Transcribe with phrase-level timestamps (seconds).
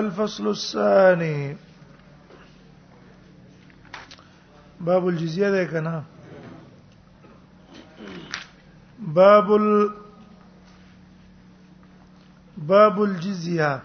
[0.00, 1.56] الفصل الثاني
[4.80, 6.04] باب الجزيه ده کنه
[8.98, 9.94] باب ال
[12.56, 13.82] باب الجزيه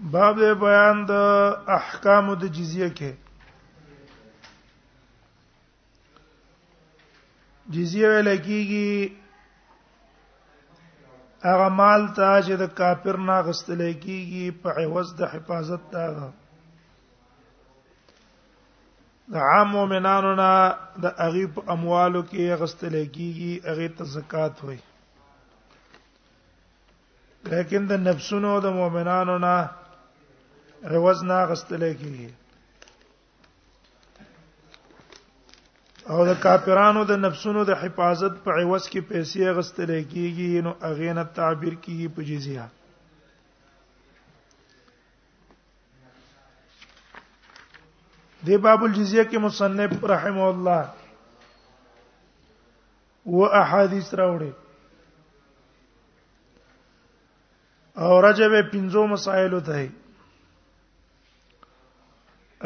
[0.00, 1.10] باب بیان د
[1.80, 3.10] احکام د جزیه کې
[7.70, 9.21] جزیه ویل کېږي
[11.48, 16.04] هغه مال ته چې د کافر نه غستل کیږي په عوض د حفاظت دا
[19.32, 20.50] د عام مؤمنانو نه
[21.02, 24.80] د غریب اموالو کې غستل کیږي هغه ته زکات وایي
[27.52, 29.56] لیکن د نفسونو د مؤمنانو نه
[30.94, 32.30] عوض نه غستل کیږي
[36.10, 41.10] او د کافرانو د نفسونو د حفاظت په عوض کې پیسې غستل کیږي نو اغه
[41.18, 42.66] نه تعبیر کیږي په جزیه
[48.46, 50.82] د باب الجزیه کې مصنف رحم الله
[53.26, 54.52] و احادیث راوړي
[58.04, 59.80] او رجب پنځو مسائل ته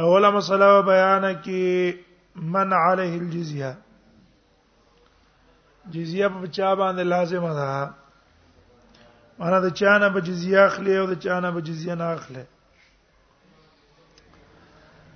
[0.06, 1.64] اوله مسله بیان کې
[2.42, 3.76] من علیه الجزیه
[5.90, 7.90] جزیه په چا باندې لازمه ده
[9.38, 12.44] معنا د چا نه به جزیه اخلي او د چا نه به جزیه نه اخلي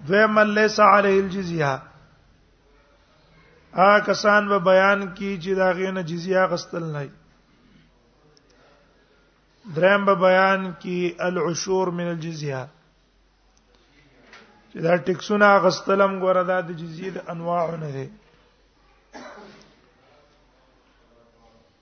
[0.09, 1.83] ذم ليس علیه الجزیه
[3.75, 7.09] ا کسان به بیان کی چې دا غینه جزیه غستل نه
[9.75, 12.67] دریم به بیان کی العشور من الجزیه
[14.73, 18.07] چې دا ټیکسونه غستلم ګوره دا د جزیه د انواع نه دي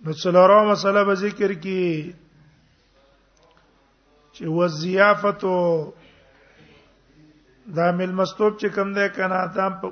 [0.04, 1.82] نو څلورو مسله به ذکر کی
[4.34, 5.56] چې وظیافتو
[7.78, 9.88] دا ملمستوب چې کوم ده کنه تا په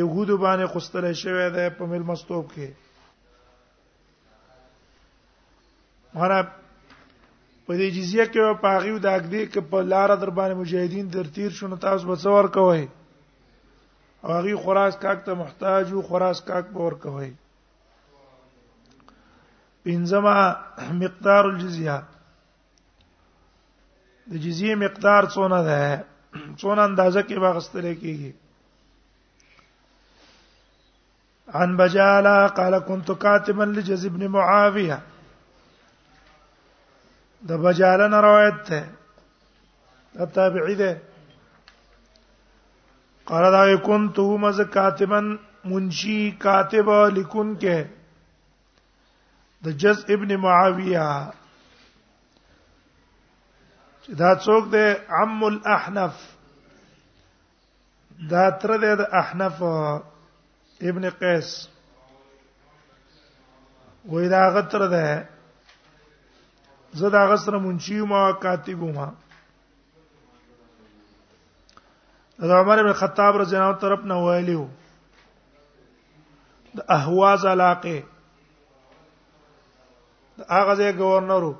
[0.00, 2.68] یهودو باندې خوستل شوی ده په ملمستوب کې
[6.20, 6.48] مرحب
[7.66, 11.26] په دې جزیه کې په هغه د اګدې کې په لار در باندې مجاهدین در
[11.34, 12.82] تیر شونه تاسو به څور کوی
[14.24, 17.30] او هغه خراس کاک ته محتاج او خراس کاک پور کوی
[19.84, 20.36] پنځمه
[21.02, 21.98] مقدار الجزیه
[24.30, 25.82] د جزیه مقدار څونه ده
[26.60, 28.30] څونه اندازه کې واغستل کېږي
[31.60, 34.98] عن بجالا قال كنت كاتبا لجز بن معاويه
[37.48, 38.80] د بجاله نه روایت ده
[40.18, 40.92] د تابعی ده
[43.28, 45.26] قال دا یکون تو مز کاتبن
[45.70, 47.78] منشی کاتب لکن کے
[49.64, 51.08] د جز ابن معاویہ
[54.04, 54.86] چې دا څوک دی
[55.20, 56.14] عم الاحنف
[58.30, 59.58] دا تر دې د احنف
[60.90, 61.48] ابن قیس
[64.10, 65.04] وې دا غتر ده
[66.92, 69.12] زه دا غسر منشی ما کاتب ما
[72.38, 74.66] دا عمر ابن خطاب رضی الله عنه طرف نه ویلیو
[76.76, 78.00] د احواز علاقه
[80.38, 81.52] د هغه ځای گورنرو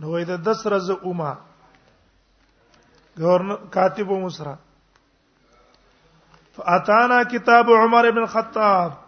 [0.00, 1.32] نو وای د 10 رز اوما
[3.20, 4.52] گورنر کاتب مصر
[6.56, 9.03] فاتانا کتاب عمر ابن الخطاب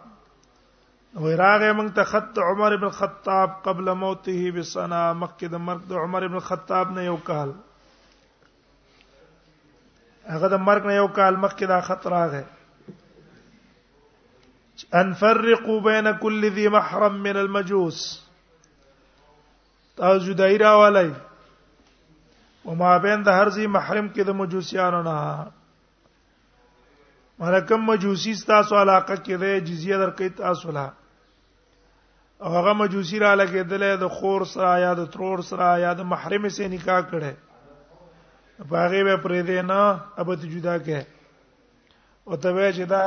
[1.15, 6.23] وراغه موږ ته خط عمر ابن خطاب قبل موته بسنا مکه د مرګ د عمر
[6.25, 7.49] ابن خطاب نه یو کال
[10.33, 12.43] هغه د مرګ نه یو کال مکه دا خط راغه
[14.99, 18.01] ان فرقوا بين كل ذي محرم من المجوس
[19.99, 21.11] تاسو جدایرا ولای
[22.65, 25.15] او ما بین د هر ذی محرم کې د مجوسیانو نه
[27.39, 30.85] مرکم مجوسی تاسو علاقه کې ده جزیه درکې تاسو لا
[32.43, 36.49] او هغه مجوسی را لګېدل د خور سره یا د ترور سره یا د محرم
[36.55, 37.33] سره نکاح کړي
[38.71, 39.81] باغې به پرې ده نه
[40.25, 40.99] ابد جدا کې
[42.27, 43.03] او ته وې چې دا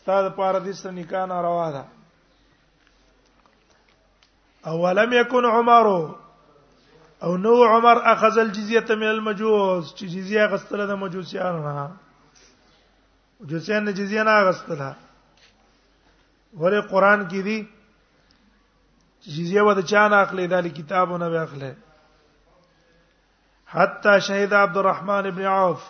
[0.00, 1.84] ستاد پاردیس نکاح نه روا ده
[4.66, 5.86] او ولم يكن عمر
[7.24, 11.88] او نو عمر اخذ الجزيه من المجوس چې جزيه غستله د مجوسیانو نه
[13.46, 14.90] جزیه نه جزیه نه غستله
[16.60, 17.58] ورې قران کې دي
[19.36, 21.72] جزیه ود چا نه اخلي د کتابونه به اخلي
[23.70, 25.80] حتا شهید عبدالرحمن ابن عوف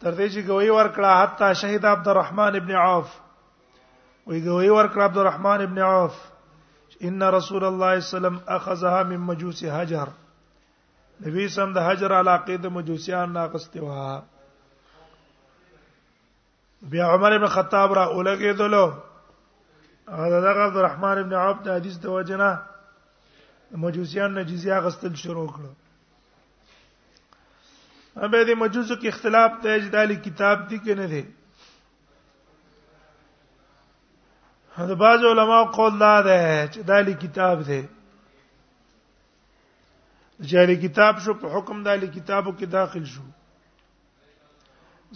[0.00, 3.08] تر دې چې گوی ورکړه حتا شهید عبدالرحمن ابن عوف
[4.28, 6.14] وی گوی ورکړه عبدالرحمن ابن عوف
[7.06, 10.08] ان رسول الله صلی الله علیه وسلم اخذها من مجوس حجر
[11.26, 14.22] نبی سم د حجر علاقه د مجوسیان ناقصته وها
[16.90, 18.86] بیا عمر بن خطاب را اولګېدلو
[20.08, 22.50] حضرت عبدالرحمن ابن عوف د حدیث د وجنه
[23.82, 25.70] مجوسیان نه جزیه غستل شروع کړو
[28.20, 31.24] هم به د مجوسو کې اختلاف ته اجدالي کتاب دي کې نه دي
[34.76, 37.84] دا بعض علما قول لا ده چې دالي کتاب ده
[40.50, 43.22] جالي کتاب شو په حکم دالي کتابو کې داخل شو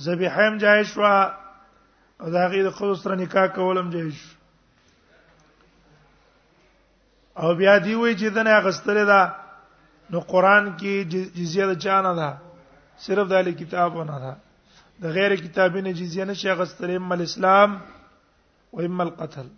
[0.06, 1.14] ذبیحه هم جایز شوه
[2.20, 4.18] او دا غي د خود سره نکاح کولم جهش
[7.40, 9.22] او بیا دی وی چې دنه غستره دا
[10.10, 10.92] نو قران کې
[11.38, 12.30] جزیه د چانه ده
[13.04, 14.32] صرف د علی کتاب نه ده
[15.02, 17.76] د غیر کتابینه جزیه نه شي غستره ایم الاسلام
[18.72, 19.48] و ایم القتل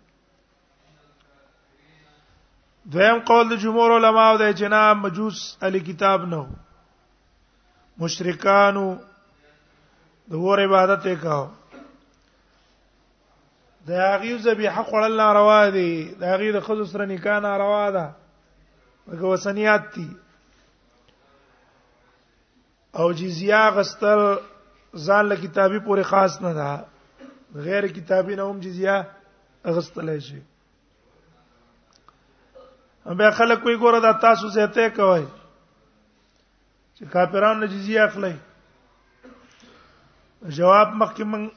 [2.93, 6.41] دویم قول د جمهور علما او د جناب مجوس علی کتاب نه
[8.05, 8.85] مشرکانو
[10.33, 11.45] د ور عبادت وکاو
[13.87, 18.05] د هغه ذبیحه خوړل ناروا دي د هغه د خزو سره نکاح ناروا ده
[19.13, 20.07] هغه وسنیات دي
[22.99, 24.21] او جزیه غستل
[25.05, 26.85] ځان له کتابي پورې خاص نه ده
[27.67, 28.97] غیر کتابي نه هم جزیه
[29.77, 30.41] غستل شي
[33.21, 35.25] به خلک کوئی ګوره دا تاسو زه ته کوي
[36.97, 38.35] چې کافرانو جزیه اخلي
[40.59, 41.49] جواب مخکې من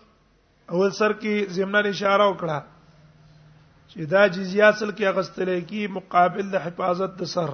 [0.72, 2.58] اول سر کې زمنا اشاره وکړه
[3.90, 7.50] چې دا جزیه اصل کې اغستلې کې مقابل د حفاظت د سر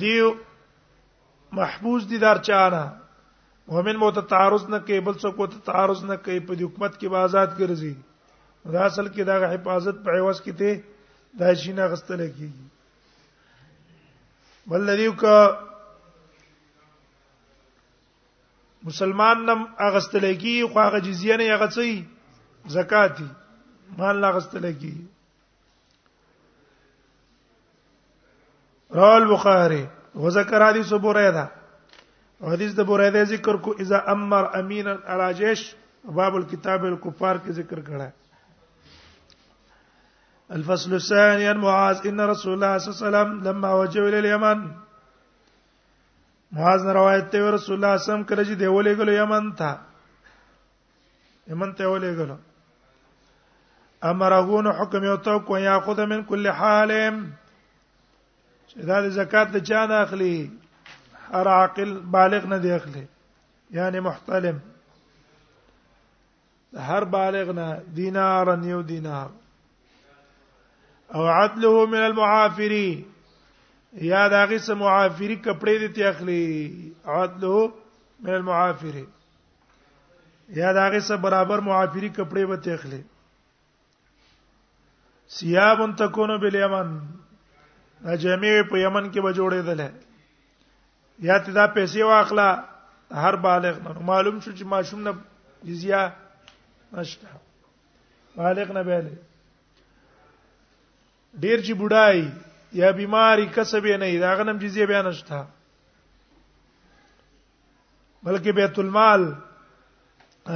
[0.00, 0.14] دې
[1.58, 2.82] محفوظ دي دار چانه
[3.70, 6.92] مؤمن مو ته تعرض نه کوي بل څوک ته تعرض نه کوي په دې حکومت
[7.00, 7.94] کې بازات ګرځي
[8.74, 10.70] دا اصل کې دا حفاظت په عوض کې ته
[11.40, 12.66] دا شي نه غستل کیږي
[14.70, 15.38] بل دې کا
[18.86, 23.24] مسلمان نم اغستل کی خو هغه جزیه نه هغه څه زکات دي
[24.00, 24.90] مال اغستل کی
[28.98, 29.80] رواه البخاري
[30.14, 31.44] وذكر حديث ابو هريره
[32.52, 35.60] حدیث د بوریده ذکر کو اذا امر امینا علی جيش
[36.18, 38.10] باب الكتاب الكفار کې ذکر کړه
[40.60, 44.60] الفصل الثاني عن معاذ ان رسول الله صلى الله عليه وسلم لما وجه الى اليمن
[46.52, 49.70] معاذ نه روایت ته رسول الله سم کړی چې دی ولې غلو یمن ته
[51.54, 52.36] یمن ته ولې غلو
[54.10, 56.90] امرغون حکم یو تو کو یاخذ من کل حال
[58.88, 60.32] دا زکات ته چا نه اخلي
[61.32, 63.04] هر عاقل بالغ نه دی اخلي
[63.80, 64.60] یعنی محتلم
[66.92, 67.66] هر بالغ نه
[67.98, 69.30] دینار یو دینار
[71.14, 73.04] او عدله من المعافرين
[74.04, 76.40] یا دا غي سم معافری کپڑے دي ته اخلي
[77.12, 77.60] عدلو
[78.22, 79.04] من المعافری
[80.56, 83.00] یا دا غي سم برابر معافری کپڑے به ته اخلي
[85.38, 86.90] سیاب تکونو بالیمن
[88.04, 89.80] دا جمعي په یمن کې به جوړېدل
[91.30, 92.48] یا ته دا پیسې واخلا
[93.24, 95.12] هر بالغ نه معلوم شو چې ماشوم نه
[95.70, 96.00] جزیه
[96.98, 97.28] نشته
[98.42, 98.98] بالغ نه به
[101.40, 102.20] ډیر چې بډای
[102.72, 105.38] یا بیماری کسب نه دا غنم جزیه بیان شته
[108.24, 109.22] بلکې بیت المال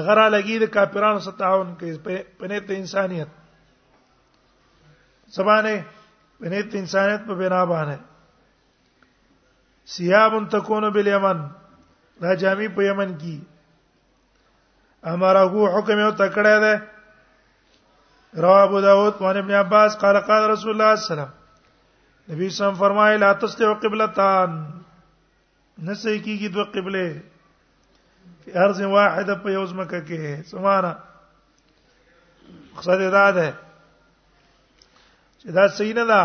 [0.07, 1.99] غرا لګی د کافرانو سره تعاون کوي
[2.39, 3.29] په نیت انسانیت
[5.37, 5.75] سبانه
[6.41, 7.99] په نیت انسانیت په بنا باندې
[9.95, 11.39] سیاب تکون بالیمن
[12.23, 13.39] دا جامی په یمن کې
[15.13, 16.75] امره کو حکم یو تکړه ده
[18.45, 21.40] رواه ابو داود وان ابن عباس قال قال رسول الله صلی الله علیه وسلم
[22.29, 24.51] نبی سم فرمایي لا تستوي قبلتان
[25.87, 27.07] نسې کیږي دوه قبله
[28.45, 30.19] په ارض واحده په یو ځمکه کې
[30.51, 30.93] سمانه
[32.73, 33.49] مقصد دا ده
[35.41, 36.23] چې دا صحیح نه ده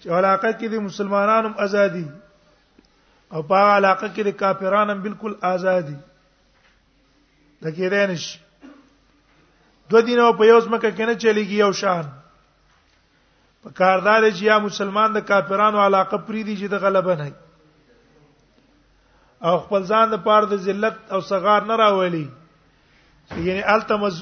[0.00, 2.06] چې علاقه کې د مسلمانانو ازادي
[3.34, 5.96] او په علاقه کې د کافرانو بالکل ازادي
[7.62, 8.24] دا کې رانش
[9.90, 12.04] دوه دینه په یو ځمکه کې نه چلیږي یو شان
[13.64, 17.28] په کاردار چې یا مسلمان د کافرانو علاقه پری دي چې د غلبه نه
[19.50, 22.20] او خپل ځان د پاره د ذلت او صغار نه راولي
[23.46, 24.18] یعنی التمز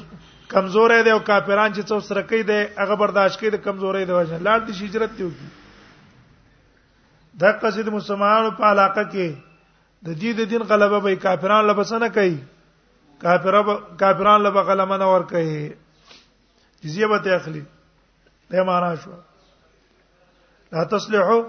[0.52, 4.20] کمزورې دي او کافران چې څو سره کوي دي هغه برداشت کوي د کمزورې د
[4.20, 5.26] وجه لاړ دي هجرت دی
[7.42, 9.34] د قصید مسلمانانو په علاقه کې
[10.06, 12.36] د دې د دین غلبه به کافرانو لبسنه کوي
[13.26, 13.58] کافر
[14.04, 15.60] کافرانو لبه غلمنه ور کوي
[16.86, 17.64] جزیه به اخلي
[18.54, 19.12] دا معنا شو
[20.74, 21.40] لا تصلحو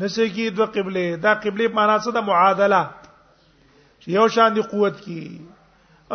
[0.00, 2.80] نسې کی دو قبله دا قبله معنا څه ده معادله
[4.14, 5.20] یو شان دي قوت کی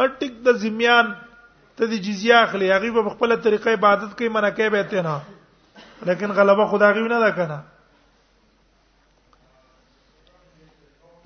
[0.02, 1.10] اټیک د زمیان
[1.78, 5.16] ته د جزیه اخلي هغه په خپل طریقه عبادت کوي منه کوي به نه
[6.12, 7.58] لیکن غلبه خدایي نه ده کنه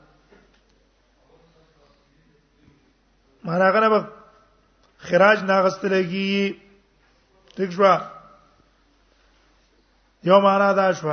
[3.47, 4.07] معنا غنه به
[5.07, 6.53] خراج ناغستلږي
[7.55, 7.83] ٹھیک شو
[10.29, 11.09] یو معنا دا شو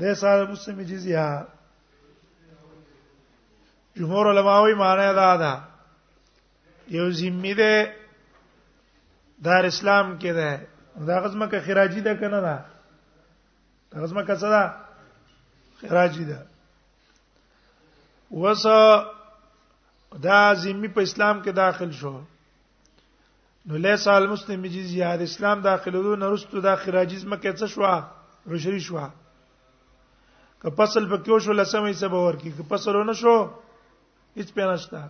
[0.00, 1.26] د سال مسلم جزیه
[3.98, 5.52] جمهور علما وی معنا دا ده
[6.96, 7.72] یو ذمہ ده
[9.44, 10.50] دار اسلام کې ده
[11.10, 12.56] دا غزمه کې خراجي ده کنه ده
[13.92, 14.74] دا غزمه کې څه ده
[15.88, 16.46] خراجي ده
[18.30, 19.15] وسه
[20.14, 22.20] دا ذمي په اسلام کې داخل شو
[23.66, 28.00] نو لیس المسلم جزیه د اسلام داخلو نه رستو د خراجیز مکه څه شو
[28.54, 28.98] رشری شو
[30.62, 33.36] که فصل پکې شو لسمې سبا ورکی که فصل ونه شو
[34.36, 35.06] هیڅ پیناشتا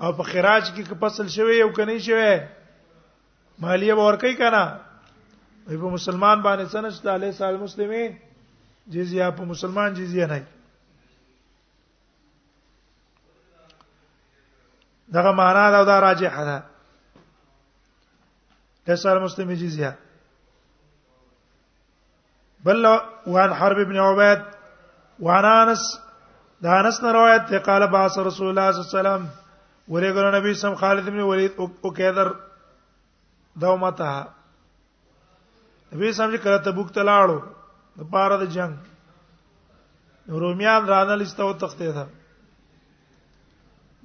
[0.00, 2.38] او په خراج کې که فصل شوی یو کني شوی
[3.58, 4.64] مالیه ورکی کنا
[5.66, 8.16] په مسلمان باندې سنشت علی سال مسلمین
[8.90, 10.46] جزیه په مسلمان جزیه نه
[15.12, 16.64] دغه معنا دا دا راجحه ده
[18.88, 19.96] ليس المسلم جزيه
[22.64, 22.86] بل
[23.26, 24.42] وعن حرب بن عبيد
[25.20, 26.00] وعن انس
[26.60, 29.30] دا انس روایت ته قال باص رسول الله صلی الله علیه وسلم
[29.88, 32.28] ورګر نبی سم خالد بن ولید او کېدر
[33.56, 34.26] دومته
[35.92, 37.42] نبی سم چې کله تبوک ته لاړو
[38.02, 38.78] د پاره د جنگ
[40.28, 42.06] رومیان رانل استو تختې ده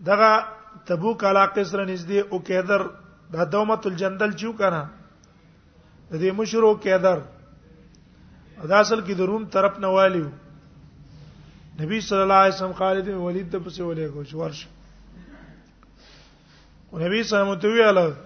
[0.10, 0.59] دغه
[0.89, 2.81] تبوک علا قصر نږدې او کېدر
[3.33, 4.81] دا دومت الجندل چیو کنه
[6.11, 7.17] د دې مشرو کېدر
[8.71, 10.29] دا اصل کې د روم طرف نه والیو
[11.81, 14.67] نبی صلی الله علیه وسلم خالد بن ولید ته پسې ولې کو شو ورش
[16.91, 18.17] او نبی صلی الله علیه وسلم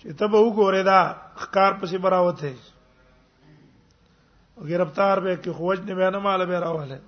[0.00, 1.00] چې ته به وګورې دا
[1.36, 2.54] ښکار پسې براوته
[4.56, 7.00] او گرفتار به کې خوج نه بیان مال به راواله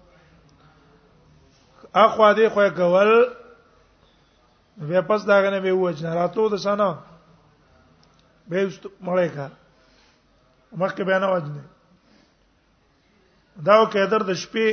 [1.94, 3.16] اخوا دې خو کول
[4.76, 6.98] بیا پس داغه نه به وځ نه راتلو د سنا
[8.48, 9.46] به است مړې کا
[10.78, 11.64] مکه بیان وځنه
[13.66, 14.66] دا وکړه د شپې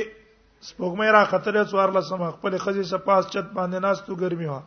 [0.68, 4.62] سپوږمۍ را خطرې څوار لسمه خپل خزي سپاس چت باندې ناستو ګرمي وا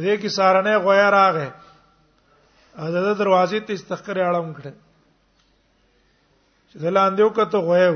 [0.00, 1.48] دې کې سارنه غویا راغې
[2.82, 4.72] اته دروازې ته استخر اړم کړه
[6.70, 7.90] چې دلاندې وکړه ته غویا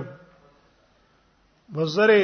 [1.73, 2.21] بزره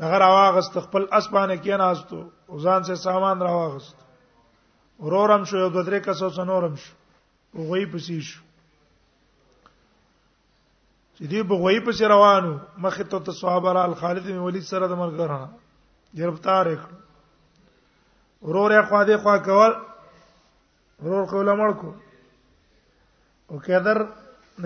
[0.00, 3.96] هغه راواغست خپل اسبانه کې ناستو ځان سه سامان راواغست
[5.04, 6.92] ورورم شو یو دوه درې کسو څنورم شو
[7.60, 8.40] وغوی پسې شو
[11.16, 12.52] چې دی بغوی پسې روانو
[12.84, 15.40] مخې ته ته صحابه را الخالد بن ولید سره د مرګره
[16.22, 16.90] گرفتار کړ
[18.48, 19.72] ورور یې خوا دې خوا کول
[21.06, 21.90] ورور خو لمړ کو
[23.50, 23.98] او کېدر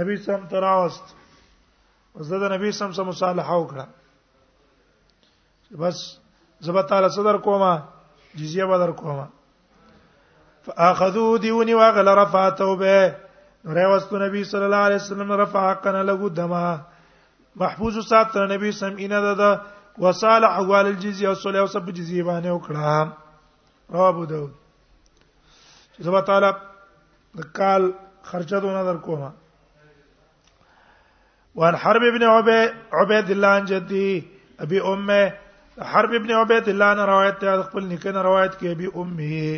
[0.01, 1.15] نبی سم تراوست
[2.31, 3.87] زده نبی سم سم مصالحه وکړه
[5.75, 6.19] بس
[6.61, 7.77] زبر تعالی صدر کوما
[8.37, 9.27] جزیه بدر کوما
[10.65, 13.17] فاخذو دیونی واغل رفعتو به
[13.65, 16.79] ریوستو نبی صلی الله علیه وسلم رفع کنا لغو دما
[17.57, 19.61] محفوظ ساتر نبی سم اینا د
[19.99, 23.09] وصالح احوال الجزیه او صلی او سب جزیه باندې وکړه
[23.93, 24.53] رواه ابو داود
[25.99, 26.51] زبر تعالی
[27.39, 27.93] د کال
[28.23, 29.31] خرچه دونه در کوما
[31.55, 32.23] وان حرب ابن
[32.93, 34.27] عبيد الله عن جدي
[34.61, 35.33] ابي امه
[35.81, 39.57] حرب ابن عبید الله نه روایت ته خپل نیکه نه روایت کې به امه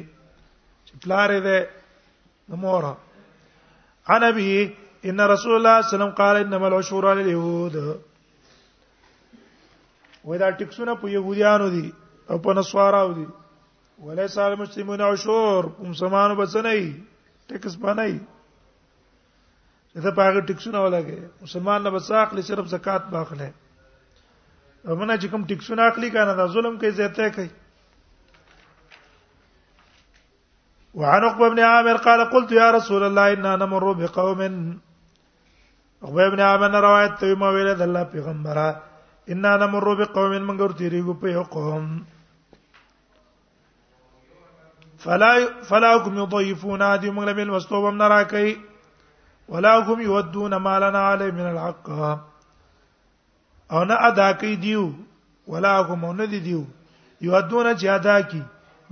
[0.87, 1.41] چې پلار دې
[2.51, 2.95] د مور عن
[4.25, 7.75] ابي ان رسول الله صلی الله علیه وسلم قال انما العشور على اليهود
[10.25, 11.93] وای دا ټیکسونه په يهوديانو دي
[12.31, 13.27] او په نسواراو دي
[14.09, 17.01] وليس على المسلمون عشور مسلمانو بس نه ای
[17.49, 18.19] ټیکس باندې
[20.05, 23.53] دا په هغه ټیکسونه ولاګي مسلمان نه بس اخلي صرف زکات باخله
[24.89, 27.49] او ومنه چې کوم ټیک ټیکسونه اخلي کنه دا ظلم کوي زیاته کوي
[31.01, 36.77] وعن عقبه بن عامر قال قلت يا رسول الله اننا نمر بقوم عقبه بن عامر
[36.87, 38.67] روایت ته ما ویل د الله پیغمبره
[39.37, 41.93] اننا نمر بقوم من ګور تیریږو په یو قوم
[45.05, 45.31] فلا
[45.69, 48.57] فلا هم يضيفون ادي موږ له مستوبم نه
[49.53, 51.95] ولا هم يودون ما لنا عليه من الحق
[53.73, 54.83] او نه ادا کوي دیو
[55.55, 56.63] ولا کوم نه دی دیو
[57.27, 58.41] یو ادونه چې ادا کی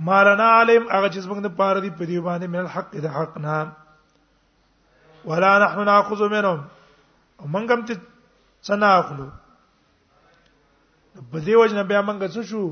[0.09, 3.57] مارنا علم هغه چې څنګه پاره دی په دی باندې من الحق د حق نه
[5.29, 6.59] ولا نحن ناخذ منهم
[7.41, 7.95] ومنګم من ته
[8.67, 9.27] څنګه اخلو
[11.31, 12.63] په دې وجنه بیا موږ څه شو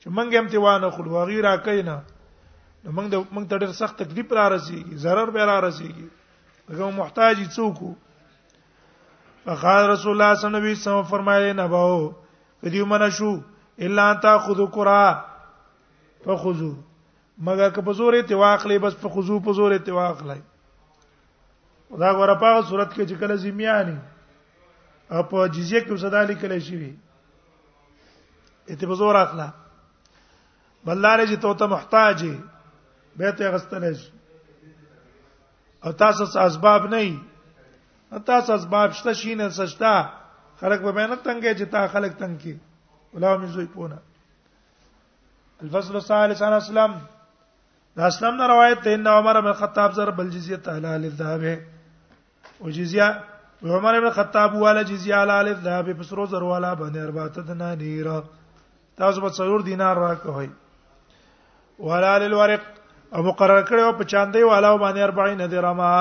[0.00, 1.98] چې موږ هم تیوانه خلو غیره کینا
[2.84, 6.08] نو موږ د موږ ته ډېر سخت تکلیف را رسیږي zarar به را رسیږي
[6.70, 7.76] هغه محتاج څوک
[9.44, 12.14] فقال رسول الله صلی الله علیه وسلم فرمایله نه باو
[12.62, 13.42] کدی ومنه شو
[13.78, 15.24] الا تا خذو قرا
[16.24, 16.74] فخذو
[17.42, 20.40] مګر که په زور اتواق لې بس په خذو په زور اتواق لې
[22.00, 23.98] دا غره په صورت کې چې کله زمیانی
[25.10, 26.92] په جزیه کې صدا لیکل شي وي
[28.68, 29.48] اته په زور اخلا
[30.84, 32.26] بلاره چې توته محتاج
[33.16, 34.12] به ته غستل شي
[35.84, 37.02] او تاسو اسباب نه
[38.18, 40.02] تاسو اسباب شته شینه سشتا
[40.60, 42.56] خلک به مینه تنګې چې تا خلک تنګ کی
[43.14, 43.96] ولا من زوی پونه
[45.62, 46.98] الفصل الثالث عن اسلم
[47.96, 51.58] دا اسلم نه روایت ده ان عمر بن الخطاب ضرب الجزيه على الذهب
[52.60, 53.20] وجزيه
[53.64, 58.10] عمر بن الخطاب والا جزيه على الذهب پسرو زر والا باندې اربعه دنا نیر
[58.96, 60.50] تاسو به څلور دینار راکوي
[61.78, 62.60] ولا للورق
[63.14, 65.94] او مقرر کړو په چاندې والا باندې 40 درما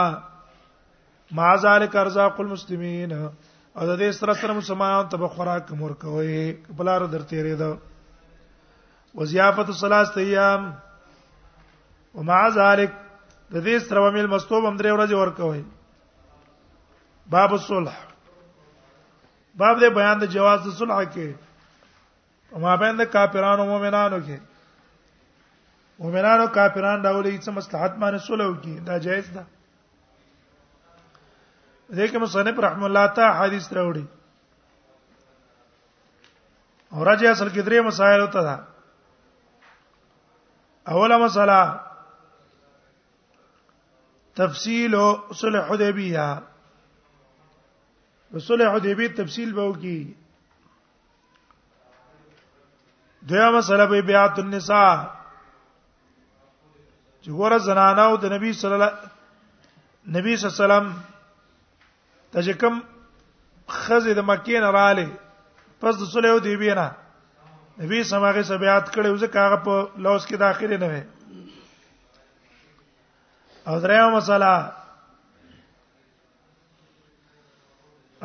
[1.37, 6.39] ما ذالک ارزاق المسلمین او د دې سره سره مسلمانانو ته خوراک مور کوي
[6.79, 7.69] بلار درته ریدا
[9.19, 10.65] وزیافت صلات ایام
[12.19, 12.95] ومع ذلك
[13.53, 15.63] د دې سره ومل مستوب هم درې ورځې ورکوي
[17.37, 17.97] باب الصلح
[19.63, 21.29] باب دې بیان د جواز د صلح کې
[22.59, 24.37] وما بین د کافرانو مؤمنانو کې
[26.03, 29.43] مؤمنانو کافرانو دا ولې څه مصلحت باندې صلح وکي دا جایز ده
[31.91, 34.05] دغه مصنف رحم الله تا حدیث راوړي
[36.91, 38.55] اورځي اصل کې درې مسائل وتا دا
[40.93, 41.59] اوله مسله
[44.41, 44.93] تفصیل
[45.41, 46.41] صلح حدیبیه
[48.47, 50.01] صلح حدیبیه تفصیل به وکي
[53.31, 54.95] دویا مسله به بیعت النساء
[57.21, 58.93] چې ګوره زنانه او د نبی صلی الله
[60.19, 61.10] نبی صلی الله علیه وسلم
[62.31, 62.75] ته چې کوم
[63.77, 65.07] خزه د مکې نه رااله
[65.83, 66.87] پس د صلیو دی بینا
[67.81, 69.73] نبی سماغه سبيات کړي ځکه هغه په
[70.05, 71.03] لوس کې داخله نه وي
[73.67, 74.53] او درېو مسله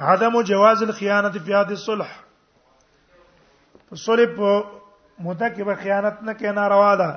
[0.08, 2.10] عدم جواز الخيانه في عهد الصلح
[4.06, 4.50] صلح په
[5.24, 7.10] موده کې به خیانت نه کې ناروا ده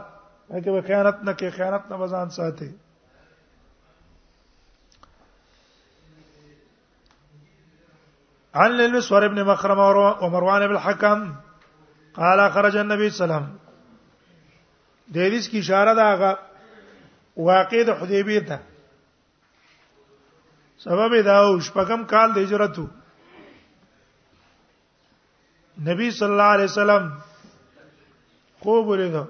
[0.55, 2.71] هغه به خیانت نه کې خیانت نه وزن ساتي
[8.55, 11.35] عن للسور ابن مخرم ومروان بن الحكم
[12.13, 13.57] قال خرج النبي صلى الله عليه وسلم
[15.07, 16.37] د دې کی اشاره ده هغه
[17.49, 18.59] واقع د حدیبیه ته
[20.83, 22.87] سبب دا او شپږم کال د هجرتو
[25.91, 27.09] نبی صلی الله علیه وسلم
[28.63, 29.23] خوب ولیدو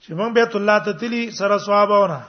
[0.00, 2.20] چې مونږ بیت الله ته تلی سره صحابهونه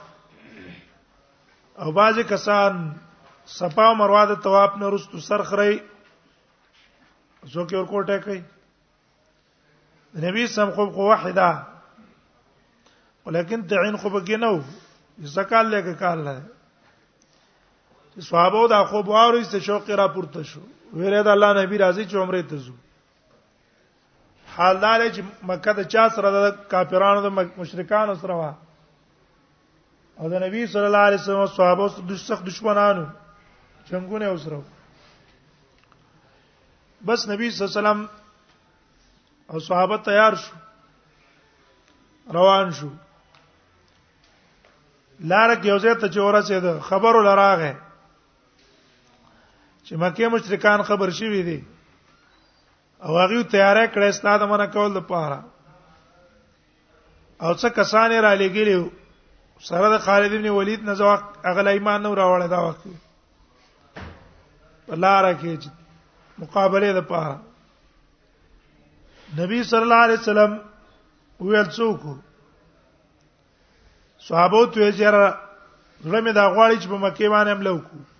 [1.78, 2.92] او باځه کسان
[3.46, 5.78] صفا او مروه د طواف نه رستو سرخري
[7.52, 8.40] څوک یو کوټه کوي
[10.22, 11.50] نبی سم خو خو وحده
[13.26, 14.60] ولیکن تعین خو بګی نو
[15.34, 16.34] زکال لګه کار نه
[18.28, 20.60] صحابه دا خو بوارو است شوق را پورته شو
[20.94, 22.74] ویره د الله نبی راضي چې عمره ته زو
[24.56, 25.20] حال دار چې
[25.52, 28.50] مکه د چا سره د کافرانو د مشرکانو سره وا
[30.18, 33.06] او د نبی صلی الله علیه وسلم صحابه د سخت دشمنانو
[33.88, 34.60] څنګه وسره
[37.06, 38.00] بس نبی صلی الله علیه وسلم
[39.50, 40.54] او صحابه تیار شو
[42.38, 42.88] روان شو
[45.32, 47.72] لار کې یو ځای ته چې ورسېد خبرو لراغه
[49.84, 51.58] چې مکه مشرکان خبر شي دي
[53.02, 55.40] او هغه تیارې کړې ستاد منه کول د پاره
[57.40, 58.84] او څه کسان را لګیلو
[59.72, 62.86] سره د خالد بن ولید نه ځواک هغه ایمان نو راوړل دا وخت
[64.94, 65.56] لار کې
[66.38, 67.36] مقابله د پاره
[69.38, 70.52] نبی صلی الله علیه وسلم
[71.40, 72.00] ویل څوک
[74.28, 78.14] صحابه ته یې زړه مې دا غواړي چې په مکه باندې حمله وکړو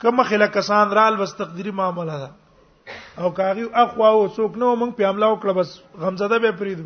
[0.00, 2.30] کوم خلک کسان رال بس تقدیری معاملہ ده
[3.18, 6.84] او کاغي اخوا او څوک نو موږ په حمله وکړه بس غمزده به پریدو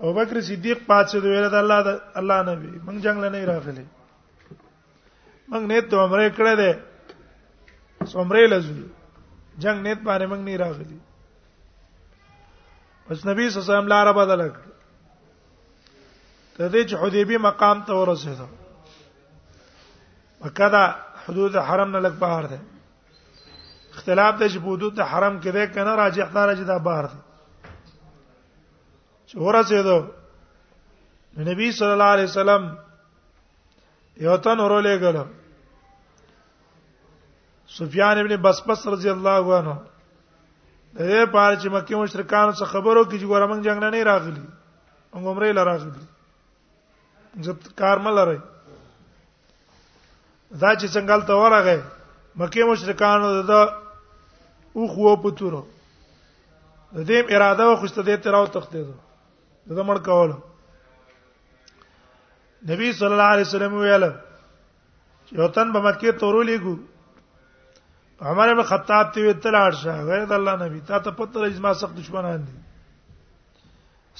[0.00, 3.86] ابوبکر صدیق پاتې دی ویل د الله د الله نبی موږ جنگ نه راغلي
[5.52, 6.70] موږ نیت ته عمره کړه ده
[8.20, 8.72] عمره لزو
[9.64, 10.98] جنگ نیت باندې موږ نه راغلي
[13.06, 14.62] پس نبی صلی الله علیه وسلم لار بدل کړ
[16.56, 18.46] ته دې چې حدیبی مقام ته ورسېده
[20.44, 20.84] مکه دا
[21.26, 22.60] حدود حرم نه لګ بهر ده
[23.96, 27.18] اختلاف د حدود حرم کې ده کنه راجح دا راجح دا بهر ده
[29.26, 29.96] چې ورسېده
[31.52, 32.62] نبی صلی الله علیه وسلم
[34.30, 35.28] یو تن ورولې غلم
[37.78, 39.74] سفیان ابن بسبس رضی الله عنه
[40.96, 44.44] دغه پاره چې مکه مشرکان څخه خبرو کې چې ګوره موږ جنگ نه نه راغلي
[45.12, 46.04] موږ عمره لاره راغلي
[47.44, 48.38] ځب کار مل لري
[50.62, 51.76] دا چې څنګه ته ورغه
[52.42, 53.18] مکه مشرکان
[53.52, 53.54] د
[54.76, 55.62] او خو په تورو
[56.96, 58.94] د دې اراده خوسته دې تراو تخته ده
[59.76, 60.30] دا مړ کول
[62.70, 64.04] نبی صلی الله علیه وسلم ویل
[65.26, 66.76] چې وطن به مکه تورولې ګو
[68.30, 71.72] عمر بن خطاب ته ویتلاړ شه غیر د الله نبی تا ته پته لري زما
[71.82, 72.56] سخت دشمنان دي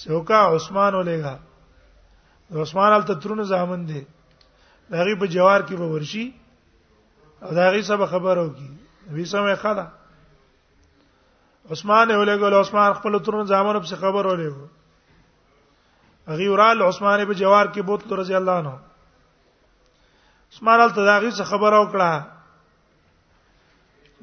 [0.03, 1.37] سوکا عثمان ولېګا
[2.63, 4.03] عثمان ال تترونه زامن دي
[4.95, 6.25] داغي په جوار کې به ورشي
[7.43, 8.69] او داغي سبا خبرو کی
[9.11, 9.87] نبی سمې خلا
[11.71, 14.69] عثمان ولېګو عثمان خپل ترونه زامن په خبر ولېګو
[16.29, 18.77] هغه ورال عثمان په جوار کې بوت رضی الله عنه
[20.55, 22.42] عثمان ال تداغي څخه خبرو کړه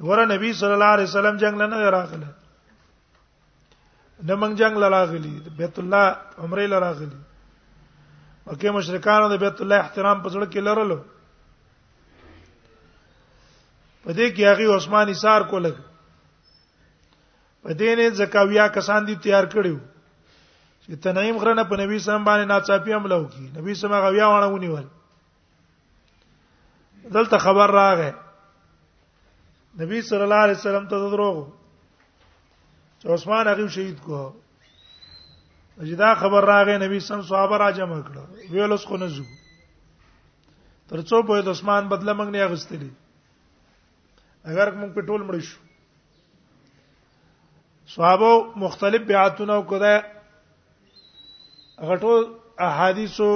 [0.06, 2.28] ګوره نبی صلی الله علیه وسلم جنگ نه راغله
[4.28, 6.06] نه موږ جنگ لراغلی بیت الله
[6.46, 7.20] عمره لراغلی
[8.46, 11.00] مکه مشرکانو د بیت الله احترام په ځړ کې لرلو
[14.04, 15.66] په دې کې هغه عثمان ایثار کول
[17.64, 19.78] په دې نه زکاویا کسان دي تیار کړیو
[20.84, 24.86] چې تنعیم غره په نبی سم باندې ناڅاپي حمله وکړي نبی سم غویا ونه ونیول
[27.20, 28.12] دلته خبر راغی
[29.80, 31.38] نبی صلی الله علیه وسلم ته دروغ
[33.02, 34.18] چې عثمان هغه شهید کو
[35.82, 38.24] اجدا خبر راغې نبی سم صحابه را جمع کړه
[38.56, 39.24] ویل اوس خو نه زو
[40.90, 42.92] ترڅو په عثمان بدله موږ نه اغستلی
[44.54, 45.62] اگر موږ په ټول مړ شو
[47.96, 48.32] صحابه
[48.66, 49.94] مختلف بیعتونه وکړه
[51.80, 52.22] هغه ټول
[52.72, 53.32] احادیثو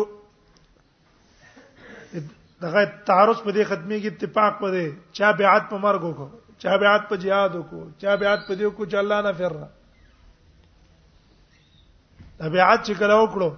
[2.64, 4.86] دغه تعارض په دې ختمي کې اتفاق پدې
[5.20, 6.28] چا بیعت په مرګ وکړو
[6.64, 9.68] چا بیعت په jihad وکړو چا بیعت په دې وکړو چې الله نه فرره
[12.40, 13.50] دا بیعت چې کله وکړو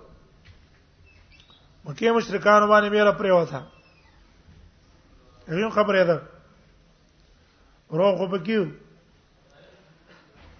[1.88, 3.60] مکه مشرکان باندې میرا پرې وتا
[5.64, 6.18] یو خبره ده
[8.02, 8.64] روغ وبکیو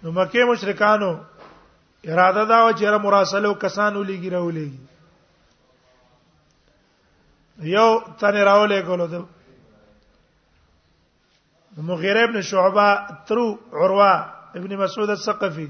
[0.02, 1.10] نو مکه مشرکانو
[2.04, 4.84] اراده دا و چې را مراسله کسانو لګي راولېږي
[7.64, 9.24] یو تن راولې کولو ته
[11.90, 12.88] مغیره ابن شعبہ
[13.28, 14.12] ترو عروه
[14.60, 15.66] ابن مسعود الثقفي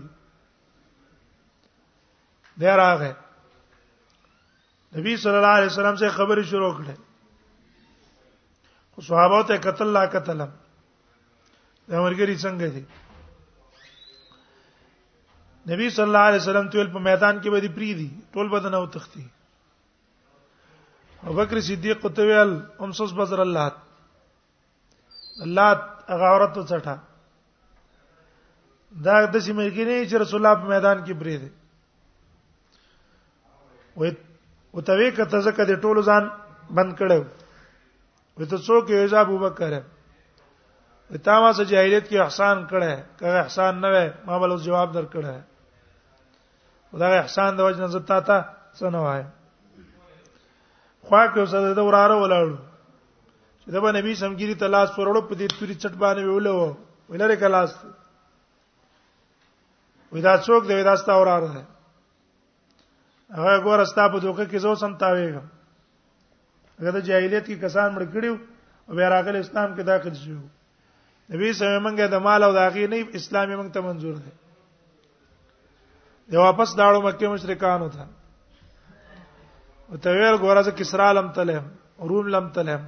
[2.61, 3.15] دیر راغه
[4.99, 6.97] نبی صلی الله علیه وسلم سے خبر شروع کړه
[8.95, 12.85] خو صحابه ته قتل لا قتل د امرګری څنګه دي
[15.77, 18.75] نبی صلی الله علیه وسلم ټول په میدان کې به دی پری دي ټول بدن
[18.83, 19.27] او تختی
[21.27, 22.51] ابوبکر صدیق قطویل
[22.87, 23.69] امسوس بزر الله
[25.45, 25.69] الله
[26.11, 26.97] هغه عورت وڅټه
[29.07, 31.51] دا د سیمه کې نه چې رسول الله په میدان کې بری دي
[33.99, 34.11] وې
[34.75, 36.25] او ته وې کته زکه د ټولو ځان
[36.81, 37.21] بند کړو
[38.37, 39.73] وې ته څوک یې ځا ابوبکر
[41.09, 44.89] وې تا ما سره جاهلیت کې احسان کړه که احسان نه وې ما بل جواب
[44.99, 45.35] درکړه
[47.05, 48.39] دا احسان د وجه نه زتا تا
[48.79, 49.27] څه نه وایي
[51.09, 52.57] خوا کې اوسه د وراره ولاړو
[53.61, 56.57] چې دا به نبی سمګيري تلاش پرړو په دې توري چټ باندې ویلو
[57.13, 57.71] ویلره کلاس
[60.17, 61.65] ودا څوک دی ودا ستا وراره ده
[63.39, 65.47] هغه ګور ستا په دوکه کې زو سم تاوېږم
[66.81, 68.35] هغه د جاهلیت کې کسان مړ کړیو
[68.89, 70.39] او بیا راغلی اسلام کې داخل شو
[71.31, 74.33] نبی سمه منګه د مال او د اخی نه اسلامي منګ ته منزور دی
[76.31, 78.05] دی واپس داړو مکه مشرکان وته
[79.93, 81.65] او ته ویل ګوره زه کسرا لم تلم
[82.11, 82.83] روم لم تلم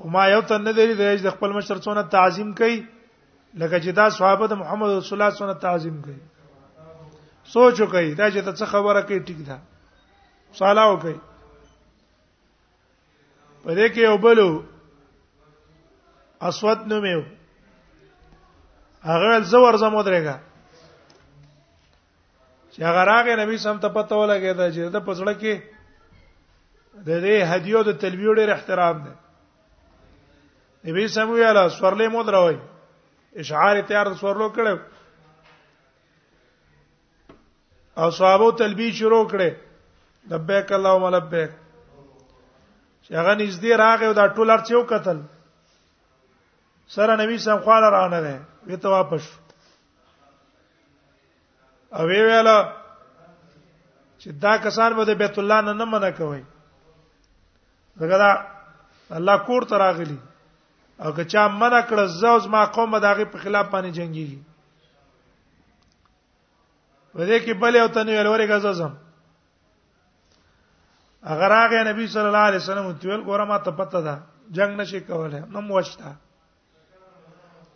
[0.00, 2.78] هما یو تن نه دی د خپل مشر څونه تعظیم کوي
[3.54, 6.20] لکه چې دا صحابه د محمد رسول الله څونه تعظیم کوي
[7.52, 9.58] سوچ کوي دا چې ته څه خبره کوي ټیک ده
[10.60, 11.18] صلاح کوي
[13.62, 14.50] په دې کې یو بلو
[16.50, 17.22] اسود نوم یو
[19.10, 20.36] هغه زور زمو درېګه
[22.76, 25.54] چې هغه راغی نبی سم ته پته ولګیدا چې د پسړه کې
[27.08, 29.14] د دې هدیو د تلویو ډېر احترام دی
[30.90, 32.58] نبی سم ویاله سورلې مود راوي
[33.44, 34.74] اشعار تیار سورلو کړو
[38.02, 39.50] او صحابه تلبیه شروع کړي
[40.34, 41.50] لبیک اللهم لبیک
[43.18, 45.18] هغه نږدې راغی او دا ټول ارڅیو قتل
[46.98, 48.22] سره نبی سم خواله رانه
[48.66, 49.45] وې ته واپس شو
[51.92, 52.48] او ویل
[54.18, 56.44] چې دا کسان به د بیت الله نه نه منع کوي
[58.00, 58.30] دغه دا
[59.10, 60.18] الله کور ته راغلی
[60.98, 64.38] او که چا منع کړ زوز ما قوم به دغه په خلاف باندې جنگيږي
[67.14, 68.96] ورته کې بل یو تنه ویل ورګه زوزم
[71.22, 74.22] اگر هغه نبی صلی الله علیه وسلم تویل ګوره ما ته پته ده
[74.52, 76.12] جنگ نشي کوله نو موشتا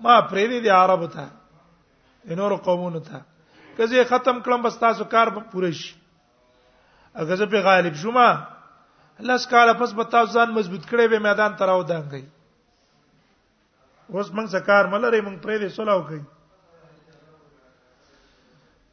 [0.01, 1.29] ما پریری دی عرب ته
[2.29, 3.21] انور قومونو ته
[3.79, 5.95] کزه ختم کړم بس تاسو کار به پوره شي
[7.15, 8.19] اگر زه په غالب شوم
[9.31, 12.25] لس کال پس به تاسو ځان مضبوط کړی به میدان تراو دانګي
[14.11, 16.21] اوس موږ سکار ملره موږ پرې دې سلاو کوي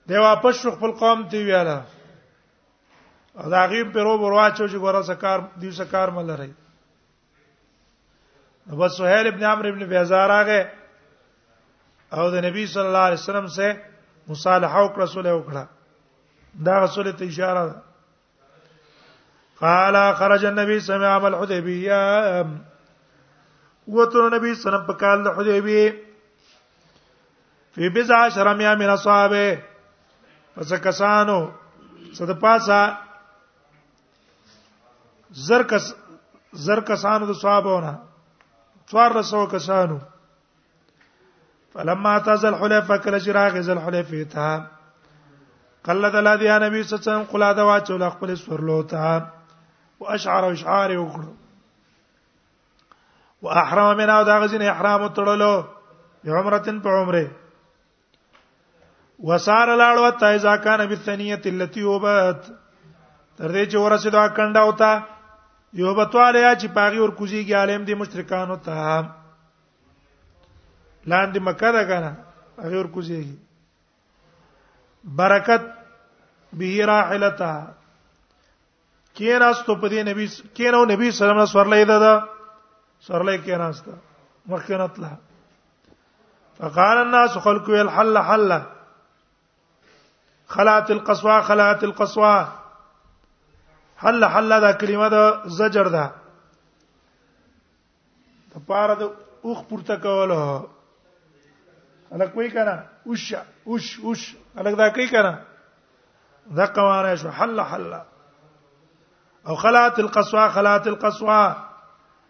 [0.07, 1.77] دی واپس شو خپل قوم ته ویاله
[3.53, 6.49] دا غیب په رو بروا چو چې ګوره سکار دی سکار ملره
[8.67, 10.61] نو سہیل ابن عمرو ابن بیزار راغه
[12.13, 13.96] او د نبی صلی الله علیه وسلم سره
[14.29, 15.63] مصالحه او رسول او کړه
[16.67, 17.75] دا رسول ته اشاره ده
[19.61, 22.01] قال خرج النبي سمع عمل حدیبیه
[23.95, 25.95] وتر نبی سلام په کال د حدیبیه
[27.77, 29.47] فی بضع شرمیا من اصحابه
[30.55, 31.39] پس کسانو
[32.17, 32.81] صد پاسا
[35.47, 35.87] زر کس
[36.67, 37.97] زر کسانو د صحابهونه
[38.89, 39.97] څوار رسو کسانو
[41.73, 44.65] فلما تزل حلیفه کله چې راغی زل حلیفه ته
[45.89, 49.21] قلد الذي نبی صلی الله علیه وسلم قلاده واچول خپل سورلو ته
[50.05, 51.29] واشعر اشعار وکړو
[53.41, 55.63] واحرم منا او دا غزين احرام تړلو
[56.37, 57.27] عمرتن په عمره
[59.29, 62.41] وسار لاړو ته اذا کان بالثنیه التي وبت
[63.37, 64.91] تر دې چې ورسې دا کنده وتا
[65.79, 69.09] یو بتواله چې پاغي ور کوزيږي عالم دي مشرکان وتا
[71.11, 72.13] لاندې مکه ده کنه
[72.63, 73.35] هغه ور کوزيږي
[75.03, 75.65] برکت
[76.61, 77.73] به راحلتها
[79.15, 82.13] کې راستو په دې نبی کې نو نبی صلی الله علیه وسلم سورلې ده دا
[83.07, 83.93] سورلې کې راسته
[84.49, 85.11] مخکې نتلا
[86.59, 88.61] فقال الناس خلقوا الحل حل
[90.53, 92.37] خلات القصوى خلات القصوى
[94.05, 95.27] حل حل دا کلمه دا
[95.59, 96.11] زجر ده
[98.55, 99.09] د پاره د
[99.49, 100.43] اوخ پورته کوله
[102.11, 105.39] الک کوئی کنه اوش اوش اوش الک دا کوي کنه
[106.55, 107.93] دا قواره شو حل حل
[109.47, 111.55] او خلات القصوا خلات القصوا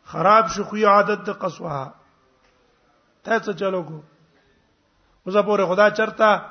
[0.06, 1.88] خراب شو خو عادت د قصوا
[3.24, 4.02] ته څه چلو کو
[5.26, 6.42] اوس په خدا چرتا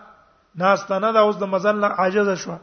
[0.54, 2.56] ناستا نه دا اوس د مزل عاجز شو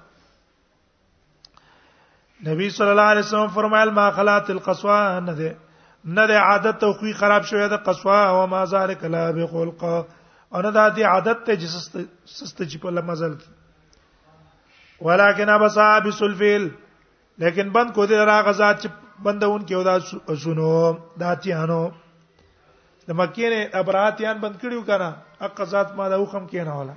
[2.47, 5.57] نبی صلی الله علیه وسلم فرمایل ما خلات القصوا نه ده
[6.05, 10.07] نه ده عادت او خو خراب شوی د قصوا او ما ذلک لا بخلق
[10.53, 11.67] او نه دا دي عادت ته چې
[12.25, 13.35] سست چې په لمزل
[15.07, 16.67] ولکن ابصا بسلفیل
[17.43, 18.89] لیکن بند کو دې را غزا چې
[19.23, 19.99] بندون کې ودا
[20.43, 20.69] سونو
[21.23, 21.79] داتیانو
[23.07, 25.15] د مکې نه ابراتیان بند کړیو کنه
[25.49, 26.93] اقزات ما له حکم کې نه ولا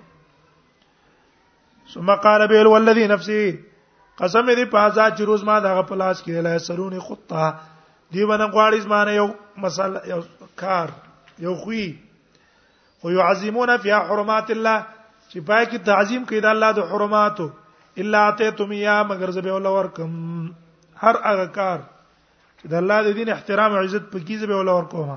[1.94, 3.42] ثم قال به الذي نفسي
[4.18, 7.52] قسم دې په ازاد چې روز ما دغه پلاس کې له سرونی خطه
[8.14, 10.22] دی باندې غواړي زمانه یو مسله یو
[10.56, 10.92] کار
[11.48, 12.05] یو خوې
[13.06, 14.78] او يعظمون فيها حرمات الله
[15.30, 17.46] چې پای کې تعظیم کوي د الله د حرماتو
[18.04, 20.08] الا اتيتم يا مگر زبه ولا ورکم
[21.02, 21.78] هر هغه کار
[22.58, 25.16] چې د الله د دین احترام او عزت پکې زبه ولا ورکوما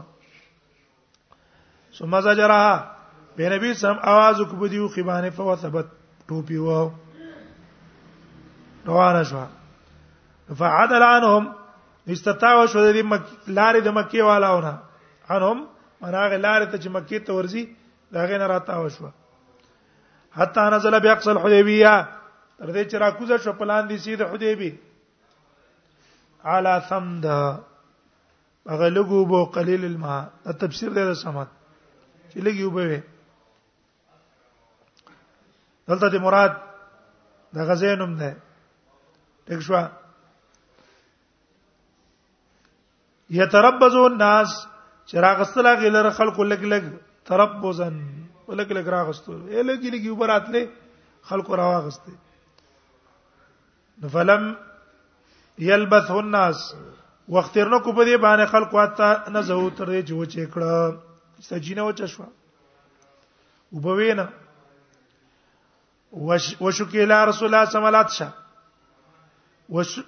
[2.01, 5.85] ثم زجرها به نبی سم आवाज کو بدیو خبانه فوثبت
[6.31, 6.77] ټوپی و
[8.91, 9.43] روانه شو
[10.61, 11.51] فعدل عنهم
[12.17, 13.25] استطاعوا شو د مک...
[13.57, 15.67] لارې د مکی والاونه عنهم
[16.01, 17.65] مناغه لارې ته چې مکی ته ورزي
[18.11, 19.09] دا غي نه راته وشو
[20.33, 21.95] حتا نزل بیاقص الحدیبیه
[22.59, 24.69] تر دې چې را کوزه شو پلان دي سید حدیبی
[26.43, 27.25] علا ثمد
[28.69, 31.47] هغه لګو بو قلیل الماء دا تفسیر دی د سمات
[32.31, 32.99] چې لګي وبوي
[35.87, 36.53] دلته د مراد
[37.57, 38.35] د غزینم ده
[39.49, 39.85] دغه شو
[43.37, 44.53] یتربزو الناس
[45.11, 46.83] چراغ استلا غلر خلق لګ لګ
[47.29, 47.97] تربزن
[48.47, 50.63] ولکه لګ راغستو اے لګی لګی وبراتلې
[51.31, 52.11] خلق راغسته
[54.13, 54.43] فلم
[55.67, 56.59] يلبث الناس
[57.35, 60.73] واخترنو کو په دې باندې خلق واته نه زه تر دې جو چې کړه
[61.49, 62.23] سجینه وچ شو
[63.77, 64.25] وبوینا
[66.67, 68.27] وشکیلا رسول الله سملات شه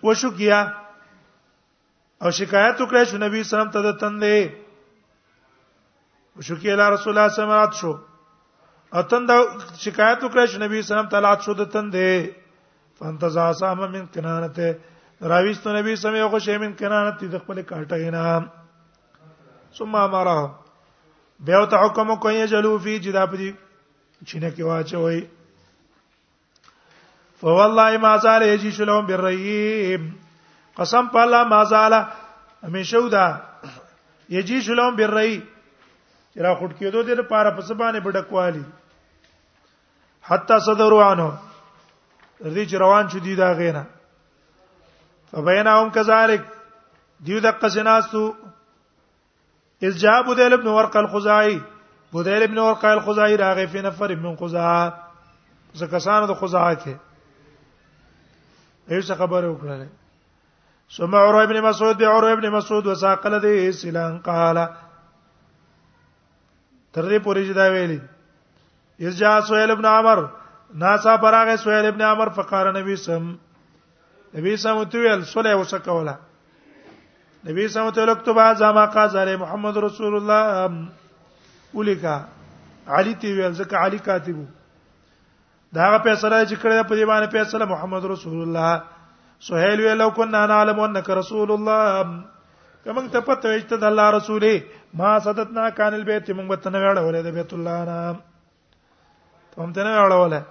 [0.10, 0.60] وشکیا
[2.24, 4.40] او شکایت وکړه شو نبی سلام ته د تندې
[6.40, 7.94] شو کې الله رسول الله سمات شو
[9.02, 9.36] اتن دا
[9.86, 12.40] شکایت وکړه چې نبی سلام تعالی شو د تندې
[13.00, 14.78] فانتزا سام من کنانته
[15.34, 18.48] راويستو نبی سم یو خوشې من کنانته د خپل کاټه نه
[19.80, 20.40] ثم امره
[21.52, 23.52] بیا ته حکم کوي جلو فی جدا پدی
[24.26, 25.22] چینه کې واچوي
[27.44, 30.12] فوالله ما زال یجیش لهم بالریم
[30.82, 31.94] قسم په الله ما زال
[32.64, 33.30] همیشه ودا
[34.36, 35.44] یجیش لهم بالریم
[36.34, 38.64] چې را خټ کېدو د لپاره په سبانه بډکوالي
[40.30, 41.30] حتا صدروانو
[42.46, 43.84] ردی چې روان شو دی دا غینا
[45.32, 46.44] فبینهم کذالک
[47.28, 48.24] دیو د قسناسو
[49.88, 51.58] اذ جاء بدیل ابن ورق الخزاعی
[52.14, 54.76] بدیل ابن ورق الخزاعی راغی فی نفر من خزاع
[55.82, 56.94] زکسانو د خزاع کې
[58.94, 59.88] ایسه خبره وکړه
[60.96, 64.66] ثم عروه ابن مسعود بعروه ابن مسعود وساق الذي سلان قال
[66.96, 68.00] تر دې پورې چې دا ویلي
[69.10, 70.22] ارجاء سہیل ابن عمر
[70.82, 73.30] ناسا پراغه سہیل ابن عمر فقار نبی سم
[74.36, 76.16] نبی سم تویل صلی وس کولا
[77.50, 80.66] نبی سم ته لکتبا زما قاز علی محمد رسول الله
[81.74, 82.18] ولیکا
[82.98, 84.46] علی تی ویل زکه علی کاتبو
[85.74, 88.82] دا فیصله چې کړه په دې باندې فیصله محمد رسول الله
[89.50, 92.18] سہیل ویل کو نه عالم انک رسول الله
[92.86, 94.54] کوم ته پته وي چې د الله رسولې
[95.00, 98.00] ما صدتنا کان البيت موږ به تنه وړولې د بیت الله نه
[99.54, 100.42] ته هم تنه وړولې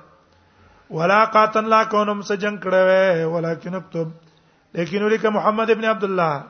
[0.99, 4.09] ولا قاتن لا کونم سجن کړه ولیکن اكتب
[4.79, 6.43] لیکن ولیک محمد ابن عبد الله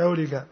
[0.00, 0.42] دا ولیکه